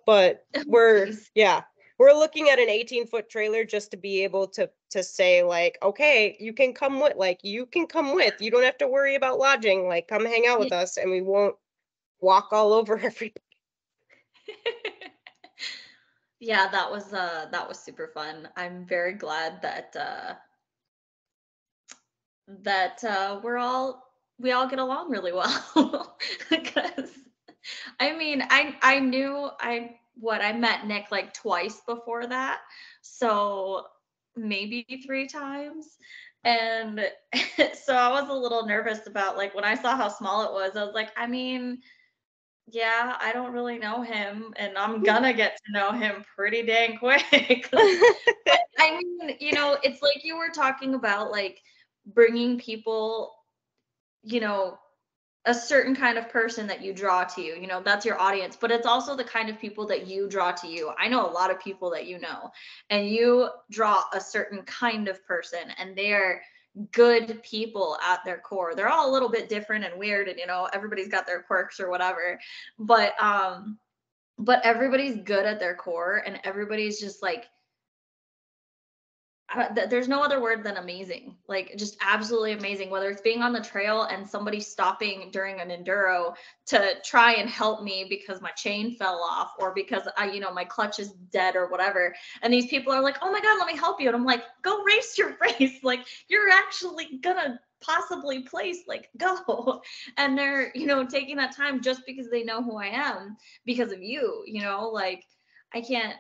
But 0.07 0.46
we're 0.66 1.11
yeah, 1.35 1.62
we're 1.98 2.12
looking 2.12 2.48
at 2.48 2.59
an 2.59 2.70
18 2.70 3.07
foot 3.07 3.29
trailer 3.29 3.64
just 3.64 3.90
to 3.90 3.96
be 3.96 4.25
able 4.25 4.46
to 4.48 4.70
to 4.90 5.03
say 5.03 5.42
like, 5.42 5.77
okay, 5.83 6.37
you 6.40 6.53
can 6.53 6.72
come 6.72 6.98
with 6.98 7.16
like 7.16 7.40
you 7.42 7.66
can 7.66 7.87
come 7.87 8.14
with. 8.14 8.40
You 8.40 8.51
don't 8.51 8.64
have 8.64 8.79
to 8.79 8.88
worry 8.88 9.14
about 9.14 9.38
lodging. 9.38 9.87
Like 9.87 10.09
come 10.09 10.25
hang 10.25 10.46
out 10.46 10.61
with 10.61 10.72
us 10.72 10.96
and 10.96 11.11
we 11.11 11.20
won't 11.20 11.57
walk 12.20 12.48
all 12.53 12.72
over 12.72 12.94
everybody. 13.03 13.35
yeah 16.42 16.68
that 16.72 16.90
was 16.90 17.12
uh 17.14 17.46
that 17.52 17.68
was 17.68 17.78
super 17.78 18.09
fun. 18.09 18.48
I'm 18.57 18.85
very 18.85 19.14
glad 19.14 19.62
that 19.62 19.94
uh 19.96 20.35
that 22.64 23.02
uh 23.05 23.40
we're 23.44 23.59
all 23.59 24.02
we 24.40 24.50
all 24.50 24.68
get 24.68 24.81
along 24.81 25.11
really 25.11 25.33
well. 25.33 26.18
Because 26.50 27.11
i 28.00 28.12
mean 28.16 28.42
i 28.50 28.74
i 28.83 28.98
knew 28.98 29.48
i 29.61 29.92
what 30.14 30.42
i 30.42 30.52
met 30.52 30.87
nick 30.87 31.12
like 31.12 31.33
twice 31.33 31.81
before 31.87 32.26
that. 32.26 32.61
So 33.02 33.87
maybe 34.37 34.85
three 35.07 35.28
times. 35.28 35.96
And 36.44 37.00
so 37.85 37.94
i 37.94 38.11
was 38.11 38.28
a 38.28 38.35
little 38.35 38.66
nervous 38.66 39.07
about 39.07 39.37
like 39.37 39.55
when 39.55 39.64
i 39.64 39.76
saw 39.76 39.96
how 39.96 40.09
small 40.09 40.42
it 40.44 40.52
was 40.52 40.76
i 40.76 40.83
was 40.83 40.94
like 40.94 41.12
i 41.16 41.26
mean 41.28 41.78
yeah, 42.70 43.16
I 43.20 43.33
don't 43.33 43.53
really 43.53 43.79
know 43.79 44.03
him, 44.03 44.55
and 44.57 44.77
I'm 44.79 44.98
hmm. 44.98 45.05
gonna 45.05 45.33
get 45.33 45.57
to 45.57 45.72
know 45.72 45.92
him 45.92 46.25
pretty 46.37 46.62
dang 46.62 46.98
quick. 46.98 47.68
But, 48.44 48.61
I 48.79 48.98
mean, 48.98 49.37
you 49.38 49.53
know, 49.53 49.77
it's 49.83 50.03
like 50.03 50.25
you 50.25 50.37
were 50.37 50.48
talking 50.48 50.94
about 50.94 51.31
like 51.31 51.61
bringing 52.07 52.59
people, 52.59 53.33
you 54.22 54.40
know, 54.40 54.79
a 55.44 55.55
certain 55.55 55.94
kind 55.94 56.18
of 56.18 56.29
person 56.29 56.66
that 56.68 56.83
you 56.83 56.92
draw 56.92 57.25
to 57.25 57.42
you. 57.42 57.55
You 57.55 57.66
know, 57.66 57.83
that's 57.83 58.05
your 58.07 58.20
audience, 58.20 58.57
but 58.61 58.70
it's 58.70 58.87
also 58.87 59.16
the 59.16 59.25
kind 59.25 59.48
of 59.48 59.59
people 59.61 59.87
that 59.87 60.07
you 60.07 60.29
draw 60.29 60.53
to 60.53 60.68
you. 60.68 60.92
I 60.98 61.09
know 61.09 61.27
a 61.27 61.31
lot 61.31 61.51
of 61.51 61.61
people 61.61 61.90
that 61.90 62.07
you 62.07 62.18
know, 62.18 62.51
and 62.90 63.09
you 63.09 63.48
draw 63.70 64.03
a 64.12 64.20
certain 64.20 64.62
kind 64.62 65.09
of 65.09 65.25
person, 65.25 65.72
and 65.79 65.96
they're 65.96 66.42
good 66.90 67.42
people 67.42 67.98
at 68.02 68.24
their 68.24 68.38
core. 68.38 68.74
They're 68.74 68.88
all 68.88 69.11
a 69.11 69.12
little 69.12 69.28
bit 69.28 69.48
different 69.48 69.85
and 69.85 69.98
weird 69.98 70.28
and 70.28 70.38
you 70.38 70.46
know, 70.46 70.68
everybody's 70.72 71.08
got 71.08 71.26
their 71.26 71.42
quirks 71.42 71.80
or 71.80 71.90
whatever. 71.90 72.38
But 72.78 73.14
um 73.22 73.78
but 74.38 74.64
everybody's 74.64 75.18
good 75.22 75.44
at 75.44 75.61
their 75.61 75.74
core 75.74 76.22
and 76.26 76.40
everybody's 76.44 76.98
just 76.98 77.22
like 77.22 77.44
there's 79.90 80.08
no 80.08 80.22
other 80.22 80.40
word 80.40 80.64
than 80.64 80.76
amazing 80.76 81.36
like 81.48 81.74
just 81.76 81.96
absolutely 82.00 82.52
amazing 82.52 82.90
whether 82.90 83.10
it's 83.10 83.20
being 83.20 83.42
on 83.42 83.52
the 83.52 83.60
trail 83.60 84.02
and 84.04 84.28
somebody 84.28 84.60
stopping 84.60 85.30
during 85.30 85.60
an 85.60 85.68
enduro 85.68 86.34
to 86.66 86.94
try 87.04 87.34
and 87.34 87.48
help 87.48 87.82
me 87.82 88.06
because 88.08 88.40
my 88.40 88.50
chain 88.52 88.94
fell 88.96 89.22
off 89.22 89.52
or 89.58 89.72
because 89.74 90.02
i 90.16 90.30
you 90.30 90.40
know 90.40 90.52
my 90.52 90.64
clutch 90.64 90.98
is 90.98 91.12
dead 91.30 91.56
or 91.56 91.68
whatever. 91.68 92.14
And 92.42 92.52
these 92.52 92.66
people 92.66 92.92
are 92.92 93.02
like 93.02 93.18
oh 93.22 93.30
my 93.30 93.40
god 93.40 93.58
let 93.58 93.66
me 93.66 93.76
help 93.76 94.00
you. 94.00 94.08
And 94.08 94.16
i'm 94.16 94.24
like 94.24 94.42
go 94.62 94.82
race 94.82 95.16
your 95.18 95.36
race. 95.40 95.82
Like 95.82 96.06
you're 96.28 96.50
actually 96.50 97.18
gonna 97.22 97.60
possibly 97.80 98.42
place 98.42 98.84
like 98.86 99.10
go. 99.16 99.82
And 100.16 100.38
they're 100.38 100.72
you 100.74 100.86
know 100.86 101.04
taking 101.04 101.36
that 101.36 101.56
time 101.56 101.82
just 101.82 102.02
because 102.06 102.30
they 102.30 102.44
know 102.44 102.62
who 102.62 102.76
i 102.76 102.86
am 102.86 103.36
because 103.64 103.92
of 103.92 104.02
you 104.02 104.42
you 104.46 104.62
know 104.62 104.88
like 104.88 105.24
i 105.74 105.80
can't 105.80 106.16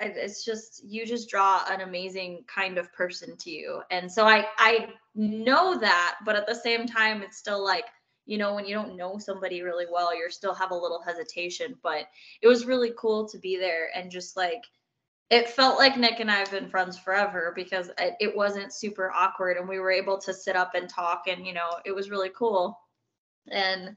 it's 0.00 0.44
just 0.44 0.82
you 0.84 1.06
just 1.06 1.28
draw 1.28 1.62
an 1.68 1.80
amazing 1.80 2.44
kind 2.46 2.78
of 2.78 2.92
person 2.92 3.36
to 3.36 3.50
you. 3.50 3.82
And 3.90 4.10
so 4.10 4.26
i 4.26 4.46
i 4.58 4.88
know 5.14 5.78
that 5.78 6.16
but 6.24 6.36
at 6.36 6.46
the 6.46 6.54
same 6.54 6.86
time 6.86 7.22
it's 7.22 7.38
still 7.38 7.62
like 7.62 7.84
you 8.26 8.38
know 8.38 8.54
when 8.54 8.66
you 8.66 8.74
don't 8.74 8.96
know 8.96 9.18
somebody 9.18 9.62
really 9.62 9.86
well 9.90 10.16
you 10.16 10.28
still 10.30 10.54
have 10.54 10.70
a 10.70 10.76
little 10.76 11.02
hesitation. 11.02 11.76
But 11.82 12.06
it 12.42 12.48
was 12.48 12.66
really 12.66 12.92
cool 12.96 13.28
to 13.28 13.38
be 13.38 13.56
there 13.56 13.88
and 13.94 14.10
just 14.10 14.36
like 14.36 14.62
it 15.30 15.48
felt 15.48 15.78
like 15.78 15.96
nick 15.96 16.20
and 16.20 16.30
i 16.30 16.34
have 16.34 16.50
been 16.50 16.68
friends 16.68 16.98
forever 16.98 17.52
because 17.56 17.90
it, 17.98 18.14
it 18.20 18.36
wasn't 18.36 18.72
super 18.72 19.10
awkward 19.10 19.56
and 19.56 19.68
we 19.68 19.78
were 19.78 19.90
able 19.90 20.18
to 20.18 20.34
sit 20.34 20.54
up 20.54 20.74
and 20.74 20.88
talk 20.88 21.24
and 21.28 21.46
you 21.46 21.54
know 21.54 21.70
it 21.84 21.92
was 21.92 22.10
really 22.10 22.30
cool. 22.36 22.78
And 23.50 23.96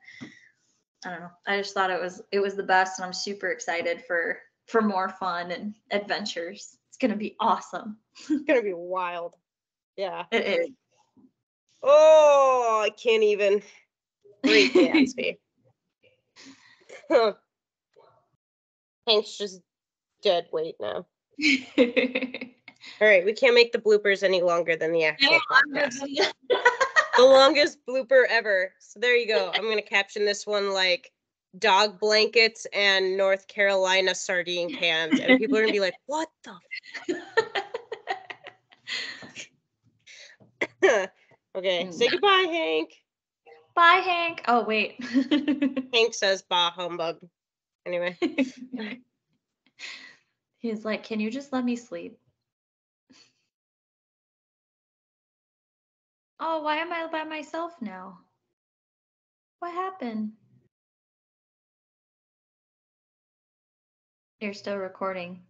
i 1.06 1.10
don't 1.10 1.20
know 1.20 1.30
i 1.48 1.58
just 1.58 1.74
thought 1.74 1.90
it 1.90 2.02
was 2.02 2.22
it 2.32 2.40
was 2.40 2.56
the 2.56 2.64
best 2.64 3.00
and 3.00 3.06
i'm 3.06 3.14
super 3.14 3.50
excited 3.50 4.04
for 4.08 4.40
for 4.68 4.82
more 4.82 5.10
fun 5.10 5.52
and 5.52 5.76
adventures. 5.92 6.78
It's 6.90 6.98
going 6.98 7.12
to 7.12 7.18
be 7.18 7.36
awesome. 7.40 7.98
it's 8.20 8.44
going 8.44 8.60
to 8.60 8.64
be 8.64 8.74
wild. 8.74 9.36
Yeah. 9.96 10.26
It 10.32 10.46
is. 10.46 10.70
Oh, 11.84 12.82
I 12.86 12.90
can't 12.90 13.24
even. 13.24 13.62
Great 14.44 14.74
Gatsby. 14.74 15.38
huh. 17.10 17.34
Hank's 19.08 19.38
just 19.38 19.62
dead 20.22 20.48
weight 20.52 20.76
now. 20.80 21.06
All 23.00 23.08
right, 23.08 23.26
we 23.26 23.34
can't 23.34 23.56
make 23.56 23.72
the 23.72 23.80
bloopers 23.80 24.24
any 24.24 24.42
longer 24.42 24.76
than 24.76 24.92
the 24.92 25.06
actual 25.06 25.40
podcast. 25.52 26.00
the 26.50 27.24
longest 27.24 27.80
blooper 27.88 28.24
ever. 28.30 28.74
So 28.80 29.00
there 29.00 29.16
you 29.16 29.28
go. 29.28 29.52
I'm 29.54 29.68
gonna 29.68 29.82
caption 29.82 30.26
this 30.26 30.46
one 30.48 30.74
like 30.74 31.12
dog 31.58 32.00
blankets 32.00 32.66
and 32.74 33.18
North 33.18 33.48
Carolina 33.48 34.16
sardine 34.16 34.70
cans, 34.70 35.20
and 35.20 35.38
people 35.40 35.58
are 35.58 35.62
gonna 35.62 35.72
be 35.72 35.80
like, 35.80 35.96
"What 36.06 36.30
the?" 36.44 36.58
okay, 41.56 41.88
say 41.92 42.08
hmm. 42.08 42.12
goodbye, 42.12 42.46
Hank. 42.50 42.94
Bye, 43.76 44.02
Hank. 44.04 44.44
Oh 44.48 44.64
wait, 44.64 45.04
Hank 45.94 46.14
says 46.14 46.44
"Bah 46.50 46.72
humbug." 46.72 47.20
Anyway, 47.86 48.18
he's 50.60 50.86
like, 50.86 51.04
"Can 51.04 51.20
you 51.20 51.30
just 51.32 51.54
let 51.54 51.64
me 51.64 51.76
sleep?" 51.76 52.20
Oh, 56.40 56.62
why 56.62 56.78
am 56.78 56.94
I 56.94 57.08
by 57.12 57.24
myself 57.24 57.74
now? 57.82 58.20
What 59.60 59.74
happened? 59.74 60.34
You're 64.40 64.54
still 64.54 64.78
recording. 64.78 65.42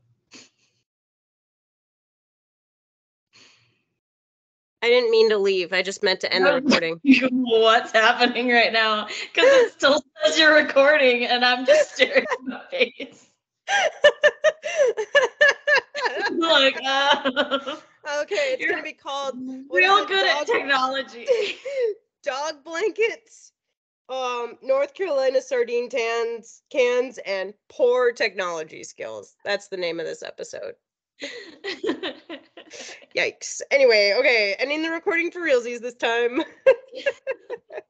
I 4.82 4.88
didn't 4.88 5.12
mean 5.12 5.30
to 5.32 5.38
leave. 5.38 5.74
I 5.74 5.82
just 5.82 6.04
meant 6.04 6.22
to 6.22 6.32
end 6.32 6.46
the 6.46 6.54
recording. 6.54 7.02
What's 7.04 7.92
happening 7.92 8.50
right 8.50 8.72
now? 8.72 9.08
Because 9.08 9.46
it 9.46 9.74
still 9.74 10.02
says 10.24 10.40
you're 10.40 10.56
recording, 10.56 11.26
and 11.26 11.44
I'm 11.44 11.66
just 11.66 11.92
staring 11.96 12.24
at 12.24 12.38
my 12.46 12.62
face. 12.72 13.28
like, 16.38 16.80
uh, 16.86 17.76
okay, 18.22 18.56
it's 18.58 18.72
gonna 18.72 18.84
be 18.84 18.94
called 18.94 19.36
real 19.70 20.06
good 20.06 20.26
dog, 20.26 20.42
at 20.42 20.48
technology. 20.48 21.28
dog 22.24 22.64
blankets 22.64 23.52
um 24.10 24.58
North 24.62 24.94
Carolina 24.94 25.42
sardine 25.42 25.90
cans 25.90 26.62
cans 26.70 27.18
and 27.26 27.54
poor 27.70 28.12
technology 28.12 28.84
skills. 28.84 29.36
That's 29.44 29.68
the 29.68 29.78
name 29.78 30.00
of 30.00 30.06
this 30.06 30.24
episode. 30.24 30.76
Yikes. 33.16 33.62
Anyway, 33.72 34.14
okay, 34.20 34.56
ending 34.60 34.82
the 34.84 34.92
recording 34.92 35.32
for 35.32 35.40
realsies 35.42 35.80
this 35.80 35.96
time. 35.96 36.42